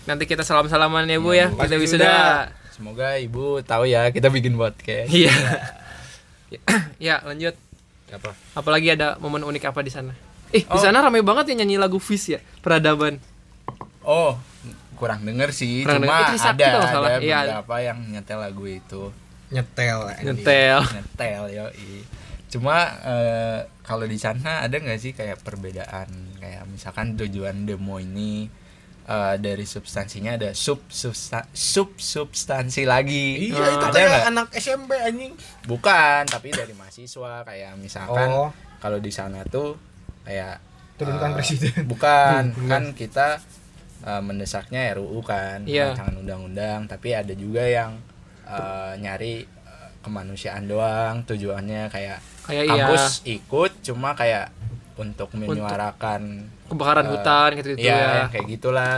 [0.03, 1.47] Nanti kita salam-salaman ya, Bu ya.
[1.47, 1.61] Iya, Bu.
[1.61, 2.03] Kita wisuda.
[2.03, 2.31] sudah.
[2.69, 5.07] Semoga ibu tahu ya kita bikin podcast.
[5.09, 5.31] Iya.
[7.01, 7.55] ya, lanjut.
[8.11, 10.13] apa Apalagi ada momen unik apa di sana?
[10.51, 10.77] Eh, di Oh.
[10.77, 13.17] sana ramai banget ya nyanyi lagu Fish ya, peradaban.
[14.03, 14.37] Oh,
[14.95, 15.81] kurang denger sih.
[15.81, 16.45] Kurang Cuma denger.
[16.45, 17.09] Ada salah.
[17.09, 17.39] ada Iya.
[17.57, 19.03] beberapa yang nyetel lagu itu.
[19.49, 19.99] nyetel.
[20.21, 20.81] Nyetel.
[20.91, 21.65] nyetel yo
[22.53, 26.05] cuma eh, kalau di sana ada nggak sih kayak perbedaan
[26.37, 28.45] kayak misalkan tujuan demo ini
[29.03, 33.69] eh, dari substansinya ada sub substa, sub substansi lagi Iya, Ah.
[33.71, 35.33] itu ada kayak nggak anak SMP anjing.
[35.65, 38.51] bukan tapi dari mahasiswa kayak misalkan Oh.
[38.79, 39.81] kalau di sana tuh
[40.23, 40.61] kayak
[40.93, 41.73] Turunkan eh, presiden.
[41.93, 43.41] bukan Hmm, kan kita
[44.03, 45.97] eh, mendesaknya RUU kan Iya.
[45.97, 47.97] rancangan undang-undang tapi ada juga yang
[48.45, 49.62] eh, nyari
[50.03, 54.51] kemanusiaan doang tujuannya kayak Kayak iya ikut cuma kayak
[54.99, 58.13] untuk menyuarakan kebakaran eh, hutan gitu-gitu iya, ya.
[58.27, 58.97] yang kayak gitulah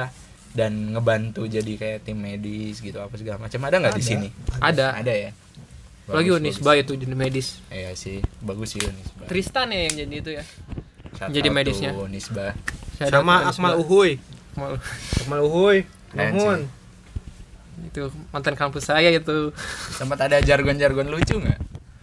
[0.54, 4.96] dan ngebantu jadi kayak tim medis gitu apa segala macam ada nggak di sini Ada.
[4.98, 5.30] ada ya
[6.04, 7.64] Lagi Bagus, Unisba itu jadi medis.
[7.72, 10.44] iya sih bagus sih Unisba Tristan ya yang jadi itu ya.
[11.14, 11.90] Shout jadi medisnya.
[11.94, 12.52] Unisba
[12.98, 13.78] Sama Akmal.
[13.82, 14.18] Uhuy.
[14.54, 15.86] Akmal- Uhuy.
[16.14, 16.66] Nuhun.
[17.94, 19.54] Itu mantan kampus saya itu.
[19.88, 21.58] sempat ada jargon-jargon lucu nggak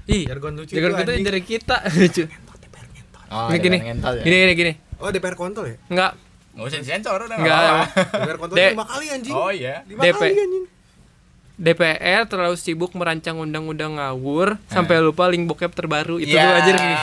[0.08, 2.24] Ih, Jargon lucu Jargon itu, dari kita lucu.
[3.30, 3.78] oh Ini gini.
[3.78, 3.94] ya?
[4.18, 4.74] Gini gini gini.
[4.98, 5.76] Oh, DPR kontol ya?
[5.86, 6.16] Enggak.
[6.52, 7.60] nggak usah disensor udah Enggak.
[7.60, 7.84] apa-apa.
[8.18, 9.34] DPR kontol De- lima kali anjing.
[9.34, 10.16] oh iya Lima DP.
[10.18, 10.66] kali anjing.
[11.54, 16.42] DPR terlalu sibuk merancang undang-undang ngawur sampai lupa link bokep terbaru itu Iya.
[16.42, 16.96] tuh aja gini.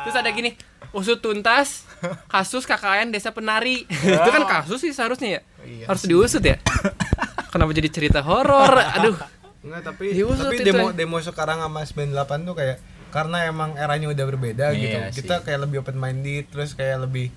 [0.00, 0.50] Terus ada gini,
[0.90, 1.84] usut tuntas
[2.26, 3.84] kasus KKN Desa Penari.
[3.84, 5.40] itu kan kasus sih seharusnya ya.
[5.60, 6.56] Iya Harus diusut ya.
[7.56, 8.70] Kenapa jadi cerita horor?
[8.70, 9.16] Aduh.
[9.60, 10.94] Enggak, tapi Diusut tapi itu demo ya.
[10.94, 12.12] demo sekarang sama 98
[12.44, 12.76] tuh kayak
[13.08, 14.98] karena emang eranya udah berbeda Iya gitu.
[15.10, 15.14] sih.
[15.18, 17.32] Kita kayak lebih open minded terus kayak lebih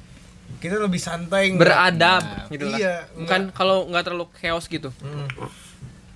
[0.57, 2.77] kita lebih santai Beradab Nah, gitu lah.
[2.77, 4.91] iya, Bukan kalau nggak terlalu chaos gitu.
[4.99, 5.25] Hmm.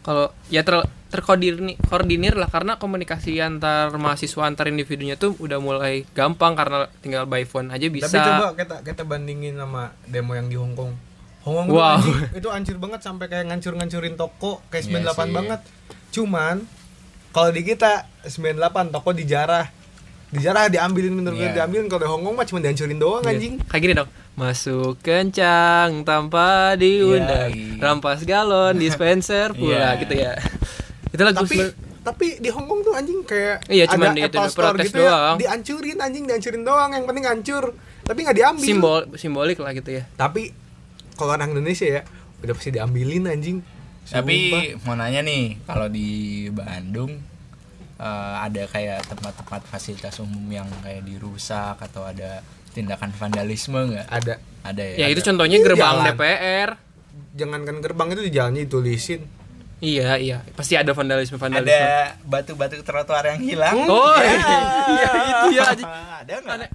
[0.04, 6.04] Kalau ya ter terkoordinir koordinir lah karena komunikasi antar mahasiswa antar individunya tuh udah mulai
[6.12, 8.10] gampang karena tinggal by phone aja bisa.
[8.10, 10.92] Tapi coba kita kita bandingin sama demo yang di Hong Kong.
[11.44, 11.96] Hong Kong tuh Wow.
[11.98, 15.34] anjing, itu hancur banget sampai kayak ngancur-ngancurin toko kayak Iya 98 sih.
[15.34, 15.60] banget.
[16.10, 16.56] Cuman
[17.30, 17.92] kalau di kita
[18.24, 18.56] 98
[18.90, 19.68] toko dijarah.
[20.30, 21.58] Dijarah diambilin bener-bener Iya.
[21.62, 23.32] diambilin kalau di Hong Kong mah cuma dihancurin doang Iya.
[23.32, 23.54] anjing.
[23.62, 24.10] Kayak gini dong.
[24.34, 27.50] Masuk kencang tanpa diundang.
[27.50, 27.78] Iya.
[27.78, 30.00] Rampas galon, dispenser pula Iya.
[30.00, 30.34] gitu ya.
[31.08, 31.58] Itu lagu tapi
[32.02, 35.36] tapi di Hong Kong tuh anjing kayak Iya, ada itu, Store protes gitu ya doang.
[35.38, 37.64] dihancurin anjing dihancurin doang yang penting hancur
[38.02, 40.04] tapi nggak diambil simbol simbolik lah gitu ya.
[40.14, 40.52] tapi
[41.24, 42.02] kalau orang Indonesia ya
[42.40, 43.64] udah pasti diambilin anjing
[44.04, 44.64] Tapi Sumpah.
[44.84, 46.10] mau nanya nih, kalau di
[46.50, 47.16] Bandung
[47.96, 54.04] eh, ada kayak tempat-tempat fasilitas umum yang kayak dirusak atau ada tindakan vandalisme nggak?
[54.06, 54.96] ada Ada ya.
[54.98, 56.06] Ya itu contohnya Iya, gerbang jalan.
[56.12, 56.70] DPR.
[57.34, 59.22] jangankan gerbang itu di jalannya ditulisin
[59.80, 60.38] Iya, iya.
[60.50, 61.76] Pasti ada vandalisme vandalisme.
[61.76, 63.76] Ada batu-batu trotoar yang hilang.
[63.84, 64.32] Oh, iya,
[64.88, 65.12] iya
[65.44, 65.64] itu ya.
[65.66, 65.90] anjing.
[66.18, 66.72] ada nggak?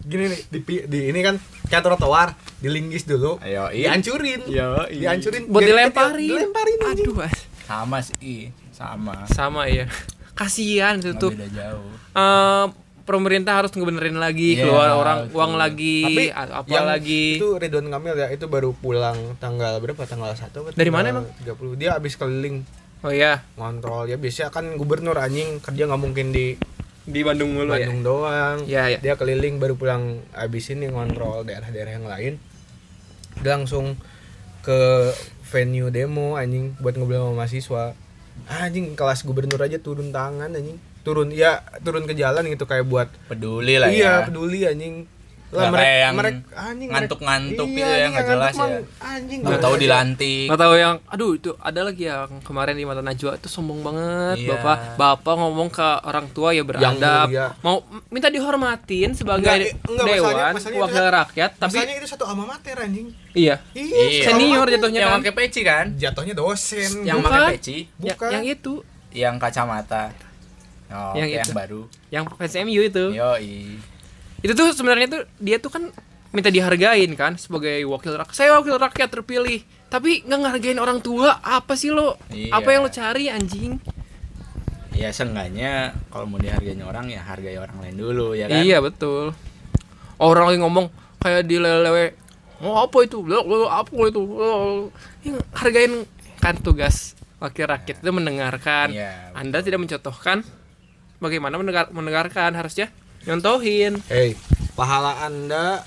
[0.00, 1.36] Gini nih di, di ini kan
[1.66, 3.92] kayak trotoar dilinggis dulu Ayo, iya.
[3.92, 5.12] dihancurin Yo, iya.
[5.12, 6.26] dihancurin Buat dilemparin.
[6.26, 7.36] dilemparin Aduh, Mas.
[7.62, 9.24] Sama sih, sama.
[9.26, 9.86] sama ya.
[10.32, 11.30] Kasihan itu tuh.
[11.30, 11.90] beda jauh.
[12.10, 12.66] Eh,
[13.02, 15.36] pemerintah harus ngebenerin lagi, Iya, keluar orang betul.
[15.36, 17.24] uang lagi, tapi apa yang lagi.
[17.36, 21.54] itu Ridwan Kamil ya itu baru pulang tanggal berapa tanggal 1 apa Dari mana tanggal
[21.54, 22.62] 30 dia habis keliling
[23.00, 26.54] Oh iya, ngontrol ya biasanya kan gubernur anjing kerja nggak mungkin di
[27.04, 27.88] di Bandung mulu ya.
[27.88, 28.98] Bandung doang Iya, iya.
[29.00, 32.34] dia keliling baru pulang habis ini ngontrol daerah-daerah yang lain
[33.40, 33.96] dia langsung
[34.60, 35.10] ke
[35.48, 37.84] venue demo anjing buat ngobrol sama mahasiswa
[38.46, 43.08] anjing kelas gubernur aja turun tangan anjing turun ya turun ke jalan gitu kayak buat
[43.26, 44.28] Peduli lah iya ya.
[44.28, 45.08] peduli anjing
[45.50, 46.14] Nggak kayak yang
[46.52, 48.66] anjing ngantuk-ngantuk mereka- gitu ya, iya, nggak anjing, jelas ya.
[49.04, 49.82] anjing Nggak tahu jelas.
[49.82, 50.46] dilantik.
[50.46, 54.36] Nggak tahu yang aduh itu ada lagi yang kemarin di Mata Najwa itu sombong banget
[54.38, 54.48] Iya.
[54.54, 57.46] Bapak Bapak ngomong ke orang tua ya beradab mulia.
[57.60, 62.08] mau minta dihormatin sebagai Enggak, enggak, dewan masalahnya- masalahnya wakil itu- rakyat tapi Masalahnya itu
[62.08, 64.22] satu alma mater anjing iya iya, Iya.
[64.26, 65.84] Senior jatuhnya yang kan pakai peci kan?
[65.94, 68.30] jatuhnya dosen Yang pakai peci, Ya- Bukan.
[68.30, 68.72] yang itu
[69.10, 70.14] yang kacamata.
[70.88, 71.52] Oh, Yang yang, itu.
[71.52, 71.82] baru.
[72.08, 73.78] yang fans MU itu Yoi.
[74.40, 75.82] Itu tuh sebenarnya tuh dia tuh kan
[76.30, 78.36] minta dihargain kan sebagai wakil rakyat.
[78.36, 79.60] Saya wakil rakyat terpilih.
[79.90, 81.42] Tapi nggak ngehargain orang tua.
[81.42, 82.14] Apa sih lo?
[82.30, 82.54] Iya.
[82.54, 83.76] apa yang lo cari anjing?
[84.94, 88.60] Ya seenggaknya kalau mau dihargain orang ya hargai orang lain dulu ya kan?
[88.60, 89.32] iya betul.
[90.20, 92.12] Orang lagi ngomong kayak di lelewe.
[92.60, 93.24] Oh apa itu?
[93.24, 94.20] Lo- apa itu?
[94.20, 94.92] Oh,
[95.56, 96.04] hargain
[96.40, 98.92] kan tugas wakil rakyat itu mendengarkan.
[98.92, 100.44] Iya, anda tidak mencontohkan
[101.18, 102.92] bagaimana mendengar mendengarkan harusnya
[103.24, 104.36] nyontohin Hei,
[104.72, 105.84] pahala Anda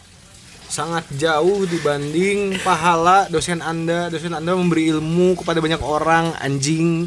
[0.65, 4.09] sangat jauh dibanding pahala dosen Anda.
[4.09, 7.05] Dosen Anda memberi ilmu kepada banyak orang, anjing.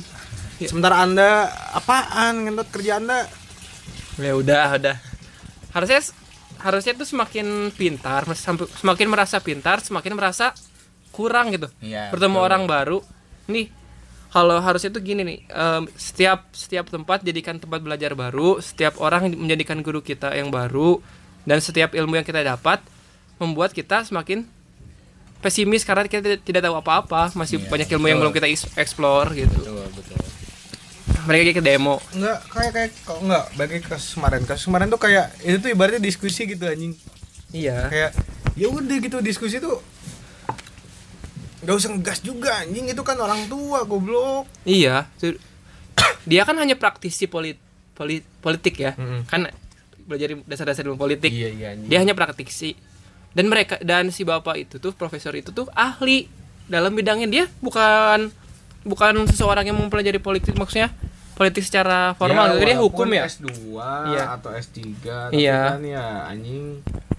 [0.56, 0.70] Ya.
[0.70, 3.26] Sementara Anda apaan ngentot kerja Anda?
[4.16, 4.96] ya udah udah
[5.76, 6.00] harusnya
[6.56, 8.24] harusnya tuh semakin pintar
[8.80, 10.56] semakin merasa pintar semakin merasa
[11.12, 12.46] kurang gitu Iya, bertemu betul.
[12.48, 12.98] orang baru
[13.44, 13.68] nih
[14.36, 19.32] kalau harusnya tuh gini nih em, setiap setiap tempat jadikan tempat belajar baru setiap orang
[19.32, 21.00] menjadikan guru kita yang baru
[21.48, 22.84] dan setiap ilmu yang kita dapat
[23.40, 24.44] membuat kita semakin
[25.40, 28.32] pesimis karena kita tidak, tahu apa-apa masih Iya, banyak ilmu yang betul.
[28.36, 30.18] belum kita explore gitu betul betul
[31.24, 34.40] mereka kayak ke demo Enggak, kayak kayak kok enggak bagi kasus kemarin.
[34.44, 36.94] Kasus kemarin tuh kayak itu tuh ibaratnya diskusi gitu anjing.
[37.50, 38.10] iya Kayak
[38.54, 39.82] ya udah gitu diskusi tuh
[41.66, 44.46] nggak usah ngegas juga anjing itu kan orang tua goblok.
[44.62, 45.10] iya
[46.30, 47.58] dia kan hanya praktisi polit,
[47.92, 49.26] polit politik ya Mm-mm.
[49.26, 49.50] kan
[50.06, 51.90] belajar dasar-dasar ilmu politik Iya iya anjing.
[51.90, 52.78] dia hanya praktisi
[53.34, 56.30] dan mereka dan si bapak itu tuh profesor itu tuh ahli
[56.66, 58.30] dalam bidangnya dia bukan
[58.82, 60.94] bukan seseorang yang mempelajari politik maksudnya
[61.36, 62.64] politik secara formal gitu.
[62.64, 63.50] dia hukum ya S2
[64.08, 64.24] Iya.
[64.34, 65.58] atau S3 tapi Iya.
[65.70, 66.66] kan ya anjing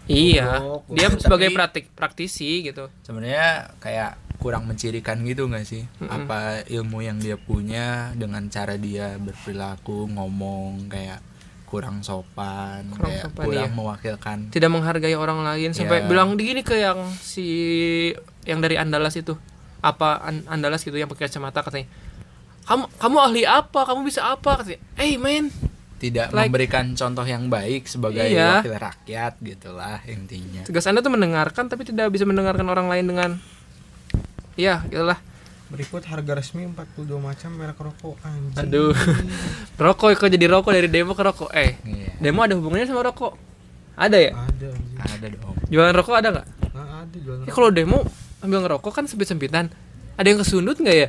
[0.05, 1.21] iya Goblok, dia goblok.
[1.21, 6.09] sebagai praktik praktisi gitu sebenarnya kayak kurang mencirikan gitu nggak sih Mm-mm.
[6.09, 11.21] apa ilmu yang dia punya dengan cara dia berperilaku ngomong kayak
[11.65, 13.75] kurang sopan Kurang kayak sopan, kurang iya.
[13.75, 16.07] mewakilkan tidak menghargai orang lain sampai Iya.
[16.07, 17.45] bilang gini ke yang si
[18.43, 19.35] yang dari Andalas itu
[19.77, 21.85] apa An- Andalas gitu yang pakai kacamata katanya
[22.67, 23.79] kamu kamu ahli apa?
[23.81, 24.59] Kamu bisa apa?
[24.59, 25.47] Katanya hey man.
[25.97, 28.61] Tidak Like- memberikan contoh yang baik sebagai Iya.
[28.61, 30.61] wakil rakyat gitulah intinya.
[30.61, 33.29] Tugas anda tuh mendengarkan tapi tidak bisa mendengarkan orang lain dengan
[34.53, 35.17] ya gitulah.
[35.67, 38.55] Berikut harga resmi 42 macam merek rokok anjing.
[38.57, 38.95] Aduh.
[39.83, 40.71] Rokok kok jadi rokok?
[40.71, 41.49] Dari demo ke rokok?
[41.51, 42.15] Eh Iya.
[42.19, 43.35] demo ada hubungannya sama rokok?
[43.93, 44.31] Ada ya?
[44.33, 44.95] Ada anjing.
[45.01, 45.55] Ada dong.
[45.67, 46.47] Jualan rokok ada nggak?
[46.71, 47.99] Nah, ada jualan ya, kalau demo
[48.39, 49.67] ambil ngerokok kan sempit sempitan
[50.17, 51.07] ada yang kesundut nggak ya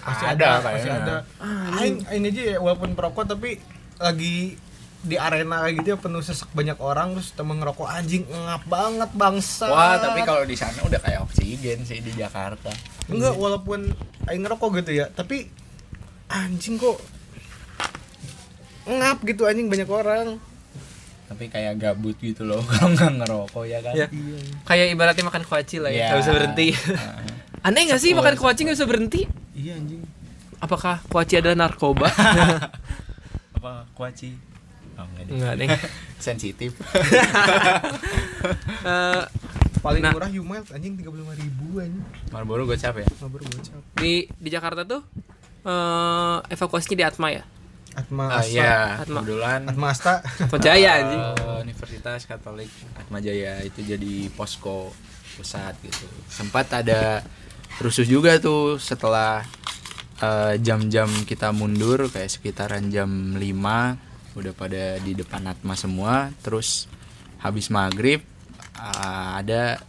[0.00, 0.94] pasti Ada kayaknya.
[0.96, 1.16] ada.
[1.76, 3.60] Aing ini aja ya walaupun perokok tapi
[3.96, 4.56] lagi
[5.00, 9.10] di arena kayak gitu ya penuh sesak banyak orang terus temen ngerokok anjing ngap banget
[9.12, 9.64] bangsa.
[9.66, 12.68] wah tapi kalau di sana udah kayak oksigen sih di Jakarta
[13.06, 13.88] enggak walaupun
[14.24, 15.48] aing ngerokok gitu ya, tapi
[16.28, 17.00] anjing kok
[18.86, 20.36] ngap gitu anjing banyak orang.
[21.26, 24.06] tapi kayak gabut gitu loh kalau nggak ngerokok ya kan Ya.
[24.64, 26.06] kayak ibaratnya makan kuaci lah ya Iya.
[26.08, 27.32] nggak bisa berhenti Heeh.
[27.62, 30.00] Aneh nggak sih makan kuaci nggak bisa berhenti Iya anjing.
[30.58, 32.08] apakah kuaci adalah narkoba
[33.56, 34.32] apa kuaci
[34.94, 35.68] oh, enggak deh.
[36.20, 36.76] Sensitif
[38.80, 39.22] Eh,
[39.80, 40.12] Paling Nah.
[40.12, 42.04] murah Yumiles anjing 35 ribu anjing.
[42.28, 43.80] Marlboro gocap ya Nggak bergocap.
[43.94, 45.00] di di Jakarta tuh
[45.60, 47.44] eh evakuasinya di Atma ya
[47.90, 48.48] Atma ah Asta.
[48.50, 49.20] iya Atma.
[49.20, 50.14] kebetulan Atma Asta.
[50.24, 54.92] Atma Jaya anjing eh, Universitas Katolik Atmajaya itu jadi posko
[55.34, 57.20] pusat gitu sempat ada
[57.80, 59.42] rusuh juga tuh setelah
[60.18, 63.40] eh, jam-jam kita mundur kayak sekitaran jam 5
[64.30, 66.86] udah pada di depan Atma semua terus
[67.38, 68.20] habis maghrib
[68.76, 69.80] eh, ada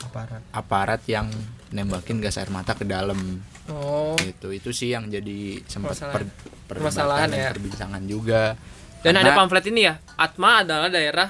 [0.00, 0.40] Aparat.
[0.50, 1.26] aparat yang
[1.68, 3.18] nembakin gas air mata ke dalam
[3.68, 6.22] oh gitu itu sih yang jadi sempat per,
[6.66, 7.28] Permasalahan.
[7.28, 7.48] ya.
[7.50, 8.56] perbincangan juga
[9.00, 11.28] dan ada Karena- pamflet ini ya Atma adalah daerah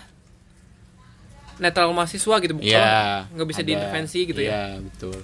[1.58, 3.66] netral mahasiswa gitu bukan Iya, nggak bisa ada.
[3.66, 5.18] diintervensi gitu ya Iya, betul.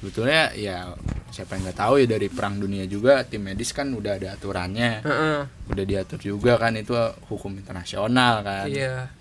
[0.00, 0.96] Sebetulnya ya
[1.28, 5.04] siapa yang nggak tahu ya dari perang dunia juga tim medis kan udah ada aturannya,
[5.04, 5.38] Heeh.
[5.68, 6.96] udah diatur juga kan itu
[7.28, 8.66] hukum internasional kan.
[8.66, 9.12] iya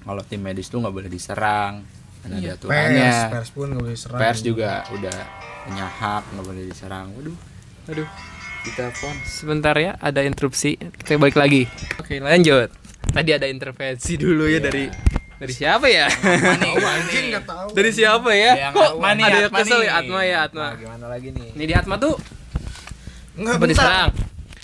[0.00, 1.82] Kalau tim medis tuh nggak boleh diserang,
[2.18, 2.54] kan ada Iya.
[2.54, 3.10] aturannya.
[3.10, 4.20] Pers, pers pun nggak boleh serang.
[4.22, 5.16] Pers juga udah
[5.64, 7.06] punya hak nggak boleh diserang.
[7.12, 7.36] Waduh,
[7.88, 8.08] aduh
[8.58, 9.14] kita pon.
[9.24, 11.64] sebentar ya ada interupsi kita balik lagi
[11.96, 12.68] oke lanjut
[13.08, 14.60] tadi ada intervensi dulu ya Iya.
[14.60, 14.84] dari
[15.38, 16.06] dari siapa ya?
[16.10, 17.66] Oh, anjing nggak tahu.
[17.72, 18.52] dari siapa ya?
[18.70, 19.90] Kok Atma nih, ada yang kesel ya?
[19.96, 20.60] Atma ya Atma.
[20.60, 21.48] Nah, gimana lagi nih?
[21.52, 22.14] ini di Atma tuh
[23.34, 23.70] Nggak bentar.
[23.70, 24.10] diserang.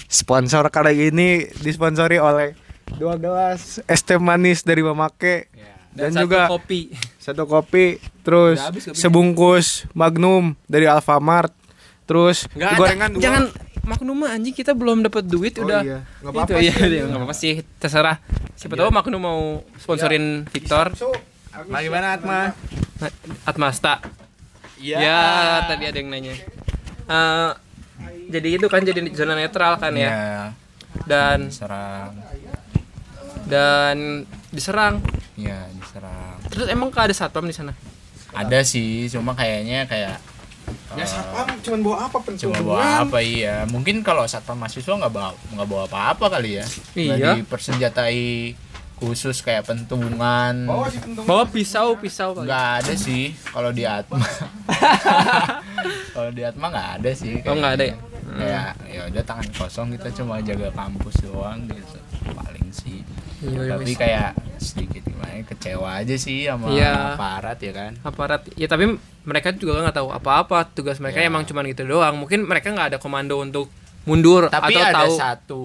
[0.07, 2.55] Sponsor kali ini disponsori oleh
[2.93, 5.75] dua gelas es teh manis dari Mamake Ya.
[5.93, 6.81] dan, satu juga kopi.
[7.17, 7.87] satu kopi,
[8.21, 8.59] terus
[8.93, 11.55] sebungkus Magnum dari Alfamart,
[12.05, 13.21] terus Nggak gorengan dua.
[13.21, 13.43] jangan
[13.85, 15.99] Magnum mah anjing kita belum dapat duit Oh udah iya.
[16.19, 16.89] Nggak itu apa-apa iya sih.
[16.91, 18.17] iya, nggak apa-apa sih terserah
[18.55, 19.41] siapa tahu Magnum mau
[19.77, 21.13] sponsorin Victor So,
[21.65, 22.51] Nah, gimana Atma?
[23.45, 24.03] Atmasta
[24.77, 24.99] Iya.
[24.99, 25.21] ya
[25.65, 26.35] tadi ada yang nanya
[27.05, 27.51] Eh,
[28.29, 30.19] jadi itu kan jadi zona netral kan ya Iya.
[31.05, 32.11] dan Diserang.
[33.45, 33.97] dan
[34.49, 34.95] diserang
[35.35, 36.39] Iya, diserang.
[36.47, 37.75] terus emang gak ada satpam di sana
[38.31, 40.19] Ada sih, cuma kayaknya kayak
[40.95, 42.63] ya satpam cuman bawa apa cuma pentungan?
[42.63, 47.19] bawa apa iya mungkin kalau satpam mahasiswa nggak bawa nggak bawa apa-apa kali ya nggak
[47.19, 47.31] Iya.
[47.37, 48.23] dipersenjatai
[48.95, 51.27] khusus kayak pentungan Bawa sih pentungan.
[51.27, 52.47] bawa pisau pisau kali.
[52.47, 54.23] nggak ada sih kalau di Atma
[56.11, 57.97] kalau di Atma nggak ada sih Oh, nggak ada ya?
[58.35, 61.99] kayak ya udah tangan kosong kita cuma jaga kampus doang gitu
[62.33, 62.99] paling sih
[63.41, 63.99] Iya, iya, tapi wis.
[63.99, 64.94] kayak sedikit ya,
[65.45, 67.15] kecewa aja sih sama Iya.
[67.15, 71.29] aparat ya kan aparat ya tapi mereka juga nggak tahu apa-apa tugas mereka Ya.
[71.29, 73.69] emang cuman gitu doang mungkin mereka nggak ada komando untuk
[74.05, 75.63] mundur Tapi atau ada tahu satu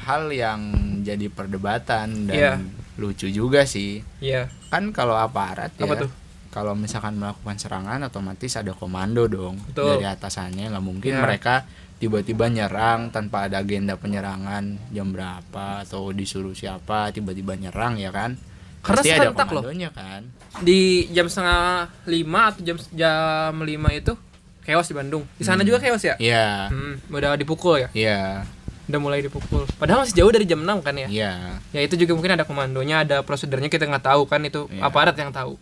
[0.00, 0.60] hal yang
[1.00, 2.52] jadi perdebatan dan Iya.
[2.94, 4.00] lucu juga sih.
[4.18, 4.48] Iya.
[4.68, 6.10] Kan kalau aparat Apa ya, tuh?
[6.48, 9.98] kalau misalkan melakukan serangan otomatis ada komando dong Betul.
[9.98, 11.20] dari atasannya nggak mungkin Ya.
[11.20, 18.08] mereka tiba-tiba nyerang tanpa ada agenda penyerangan jam berapa atau disuruh siapa tiba-tiba nyerang ya
[18.08, 18.38] kan
[18.84, 19.62] Karena pasti ada serentak loh.
[19.90, 20.22] kan
[20.60, 24.12] Di jam setengah lima atau jam jam lima itu
[24.60, 25.24] chaos di Bandung.
[25.34, 26.14] Di sana juga chaos ya?
[26.16, 27.88] iya Hmm, udah dipukul ya?
[27.92, 28.44] iya
[28.84, 29.64] Udah mulai dipukul.
[29.74, 31.08] Padahal masih jauh dari jam 6 kan ya?
[31.08, 31.32] iya
[31.70, 34.84] Ya itu juga mungkin ada komandonya, ada prosedurnya kita nggak tahu kan itu Iya.
[34.84, 35.56] aparat yang tahu.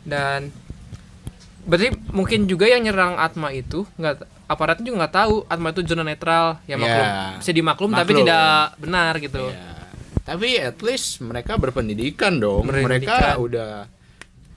[0.00, 0.54] Dan
[1.62, 6.02] berarti mungkin juga yang nyerang Atma itu nggak aparatnya juga nggak tahu Atma itu zona
[6.02, 7.26] netral ya maklum Iya.
[7.36, 8.22] bisa dimaklum tapi Maklum.
[8.22, 9.44] tidak benar gitu.
[9.44, 9.74] Iya.
[10.26, 12.66] Tapi at least mereka berpendidikan dong.
[12.66, 13.14] Berpendidikan.
[13.14, 13.72] Mereka udah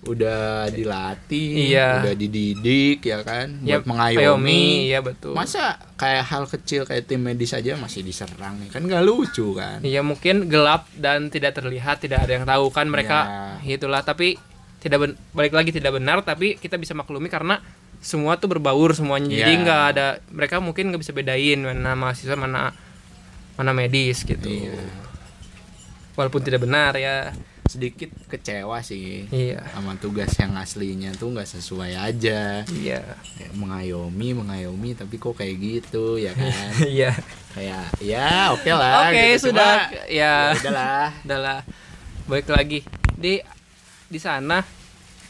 [0.01, 1.99] udah dilatih, Iya.
[2.01, 4.87] udah dididik ya kan Ya, buat mengayomi.
[4.87, 5.35] iya betul.
[5.35, 9.83] Masa kayak hal kecil kayak tim medis aja masih diserang ya kan gak lucu kan?
[9.83, 13.19] Iya mungkin gelap dan tidak terlihat, tidak ada yang tahu kan mereka
[13.59, 13.75] Ya.
[13.75, 14.39] itulah tapi
[14.79, 17.59] tidak ben- balik lagi tidak benar tapi kita bisa maklumi karena
[17.99, 19.59] semua tuh berbaur semuanya jadi Ya.
[19.59, 22.71] nggak ada mereka mungkin nggak bisa bedain mana mahasiswa mana
[23.53, 24.79] mana medis gitu Iya.
[26.19, 27.31] Walaupun tidak benar ya.
[27.69, 29.61] Sedikit kecewa sih iya.
[29.71, 32.67] sama tugas yang aslinya tuh nggak sesuai aja.
[32.75, 33.15] iya.
[33.39, 36.75] Kayak mengayomi, mengayomi tapi kok kayak gitu ya kan?
[36.99, 37.15] iya.
[37.55, 39.47] Kayak ya oke lah oke gitu.
[39.47, 39.87] sudah.
[39.87, 40.33] Cuma, ya.
[40.59, 41.07] Udahlah.
[41.25, 41.59] Udahlah.
[42.27, 42.79] Baik lagi.
[43.15, 43.39] Di
[44.11, 44.59] di sana.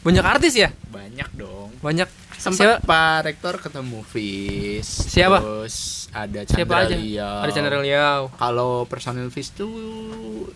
[0.00, 0.72] Banyak artis ya?
[0.88, 1.76] Banyak dong.
[1.84, 2.08] Banyak
[2.40, 5.38] sempat siapa Pak Rektor ketemu Fis Siapa?
[5.38, 5.76] terus
[6.10, 7.36] ada siapa Chandra aja Liao.
[7.38, 10.48] ada Chandra Liao kalau personil Fis tuh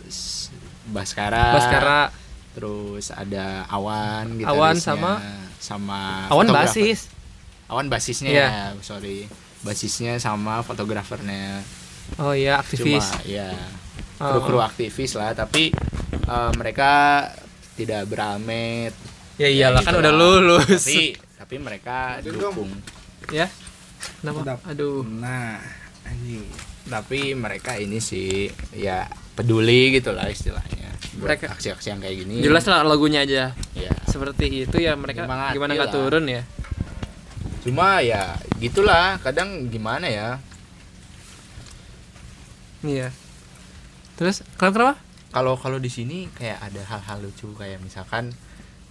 [0.87, 2.01] Baskara Baskara
[2.53, 5.13] terus ada Awan Awan gitarisnya, sama?
[5.59, 6.81] sama Awan fotografer.
[6.81, 7.01] basis
[7.67, 8.47] Awan basisnya Iya.
[8.47, 9.27] ya sorry
[9.61, 11.65] basisnya sama fotografernya
[12.17, 13.51] oh iya aktivis cuma ya
[14.15, 14.31] Oh.
[14.31, 15.75] kru-kru aktivis lah tapi
[16.25, 17.27] eh, mereka
[17.75, 18.95] tidak beramet
[19.35, 20.21] ya iyalah Ya, kan gitu udah lah.
[20.23, 22.71] lulus tapi tapi mereka dukung.
[23.33, 23.51] Ya.
[24.21, 25.03] Kenapa aduh.
[25.05, 25.59] Nah
[26.05, 26.45] anjing.
[26.85, 30.93] Tapi mereka ini sih ya peduli gitu lah istilahnya.
[31.17, 32.45] Buat Mereka- aksi-aksi yang kayak gini.
[32.45, 33.57] Jelas lah lagunya aja.
[33.73, 36.43] Ya seperti itu ya mereka Nyemangati gimana nggak turun ya?
[37.65, 39.17] Cuma ya gitulah.
[39.25, 40.29] Kadang gimana ya?
[42.85, 43.09] Iya.
[44.21, 45.01] Terus kenapa?
[45.35, 48.31] Kalau kalau di sini kayak ada hal-hal lucu kayak misalkan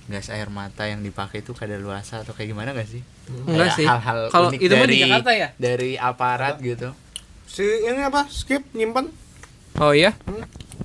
[0.05, 2.99] gas air mata yang dipakai itu kadaluarsa atau kayak gimana gak sih?
[3.47, 3.87] Enggak sih.
[3.87, 5.47] Hal-hal Kalau unik itu mah di dari Jakarta ya?
[5.55, 6.89] Dari aparat gitu.
[7.45, 8.27] Si ini apa?
[8.27, 9.07] Skip nyimpan
[9.73, 10.13] oh iya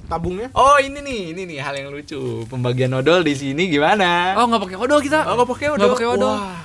[0.09, 0.48] tabungnya.
[0.57, 2.46] Oh ini nih, ini nih hal yang lucu.
[2.48, 4.33] Pembagian odol di sini gimana?
[4.40, 5.78] oh nggak pakai odol kita Oh, nggak pakai odol.
[5.85, 6.33] Nggak pakai odol.
[6.33, 6.64] Wah,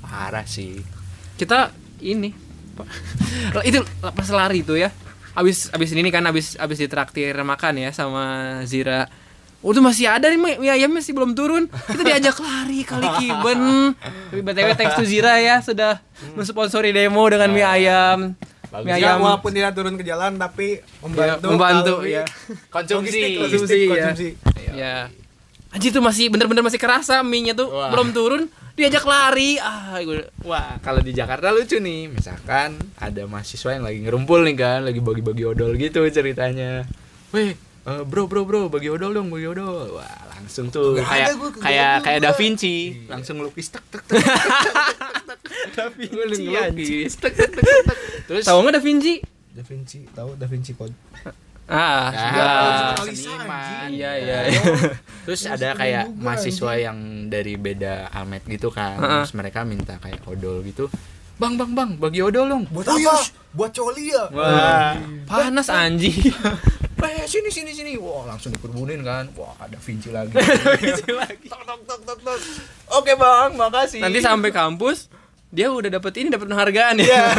[0.00, 0.78] parah sih.
[1.34, 2.30] kita ini
[3.68, 4.90] itu pas lari itu ya
[5.34, 8.22] abis abis ini kan abis abis ditraktir makan ya sama
[8.70, 9.10] Zira
[9.64, 11.72] Itu masih ada nih mie ayamnya masih belum turun.
[11.72, 13.60] Kita diajak lari kali kiben.
[14.28, 16.04] Tapi btw thanks to Zira ya sudah
[16.36, 18.18] mensponsori demo dengan mie ayam.
[18.68, 18.84] Bagus.
[18.84, 21.48] Mie Ya, ayam walaupun tidak turun ke jalan tapi membantu.
[21.48, 22.24] Ya, membantu kalau ya.
[22.68, 23.20] Konsumsi.
[23.40, 23.88] Konsumsi, logistik, ya.
[23.88, 24.28] konsumsi.
[24.74, 24.94] Ya.
[25.74, 27.90] Anjir tuh masih bener-bener masih kerasa mie-nya tuh Wah.
[27.90, 28.46] belum turun
[28.78, 29.58] diajak lari.
[29.58, 32.10] Ah, gue Wah, kalau di Jakarta lucu nih.
[32.10, 36.86] Misalkan ada mahasiswa yang lagi ngerumpul nih kan, lagi bagi-bagi odol gitu ceritanya.
[37.34, 39.96] Weh, eh, bro bro bro, bagi odol dong, bagi odol.
[39.96, 42.18] Wah, langsung tuh kayak gua, kayak.
[42.20, 44.20] Da Vinci, langsung lukis tek tek tek.
[45.72, 47.98] Da Vinci lukis tek tek tek tek.
[48.24, 49.14] Terus tahu nggak Da Vinci?
[49.54, 50.96] Da Vinci, tahu Da Vinci Code.
[51.64, 53.88] Ah, Ah, seniman.
[53.88, 54.62] Iya, iya, iya.
[55.24, 56.98] Terus ada kayak mahasiswa yang
[57.32, 59.00] dari beda almet gitu kan.
[59.00, 60.92] Terus mereka minta kayak odol gitu.
[61.34, 62.64] Bang, bang, bang, bagi odol dong.
[62.68, 63.16] Buat apa?
[63.56, 64.28] Buat coli ya.
[64.30, 64.92] Wah.
[65.24, 66.14] Panas anjing.
[67.06, 67.92] Eh, sini sini sini.
[67.96, 69.28] Wah, langsung dikerbunin kan.
[69.34, 70.32] Wah, ada Vinci lagi.
[70.82, 71.46] Vinci lagi.
[71.46, 72.38] Tok tok tok tok tok.
[72.96, 74.00] Oke, Bang, makasih.
[74.00, 75.12] Nanti sampai kampus
[75.48, 77.04] dia udah dapet ini dapat penghargaan ya.
[77.04, 77.24] Iya.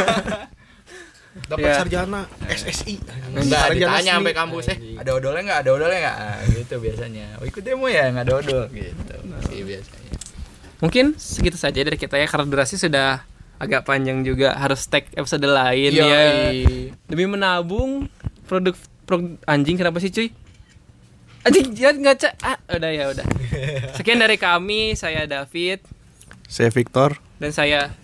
[1.36, 1.76] Dapat Iya.
[1.76, 2.96] sarjana SSI.
[3.36, 5.58] Enggak Sarjana ditanya sampai kampus eh ada odolnya enggak?
[5.60, 6.16] Ada odolnya enggak?
[6.16, 7.26] Ah, gitu biasanya.
[7.36, 9.14] Oh, ikut demo ya enggak ada odol gitu.
[9.44, 10.10] Sih biasanya.
[10.80, 13.20] Mungkin segitu saja dari kita ya karena durasi sudah
[13.60, 16.08] agak panjang juga harus tag episode lain Yoi.
[16.08, 16.20] ya.
[17.04, 18.08] Demi menabung
[18.48, 18.72] produk
[19.06, 20.28] produk anjing kenapa sih cuy?
[21.42, 22.30] Anjing jangan ngaca.
[22.42, 23.26] Ah, udah ya udah.
[23.96, 25.80] Sekian dari kami, saya David
[26.44, 27.16] Saya Victor.
[27.38, 27.94] dan saya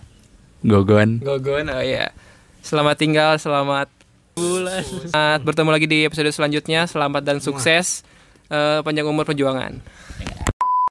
[0.62, 1.18] Gogon.
[1.18, 1.66] Gogon.
[1.68, 2.14] Oh ya.
[2.62, 3.90] Selamat tinggal, selamat
[4.32, 4.86] bulan.
[5.11, 6.86] Selamat bertemu lagi di episode selanjutnya.
[6.86, 8.07] Selamat dan sukses.
[8.46, 9.82] Eh, panjang umur perjuangan.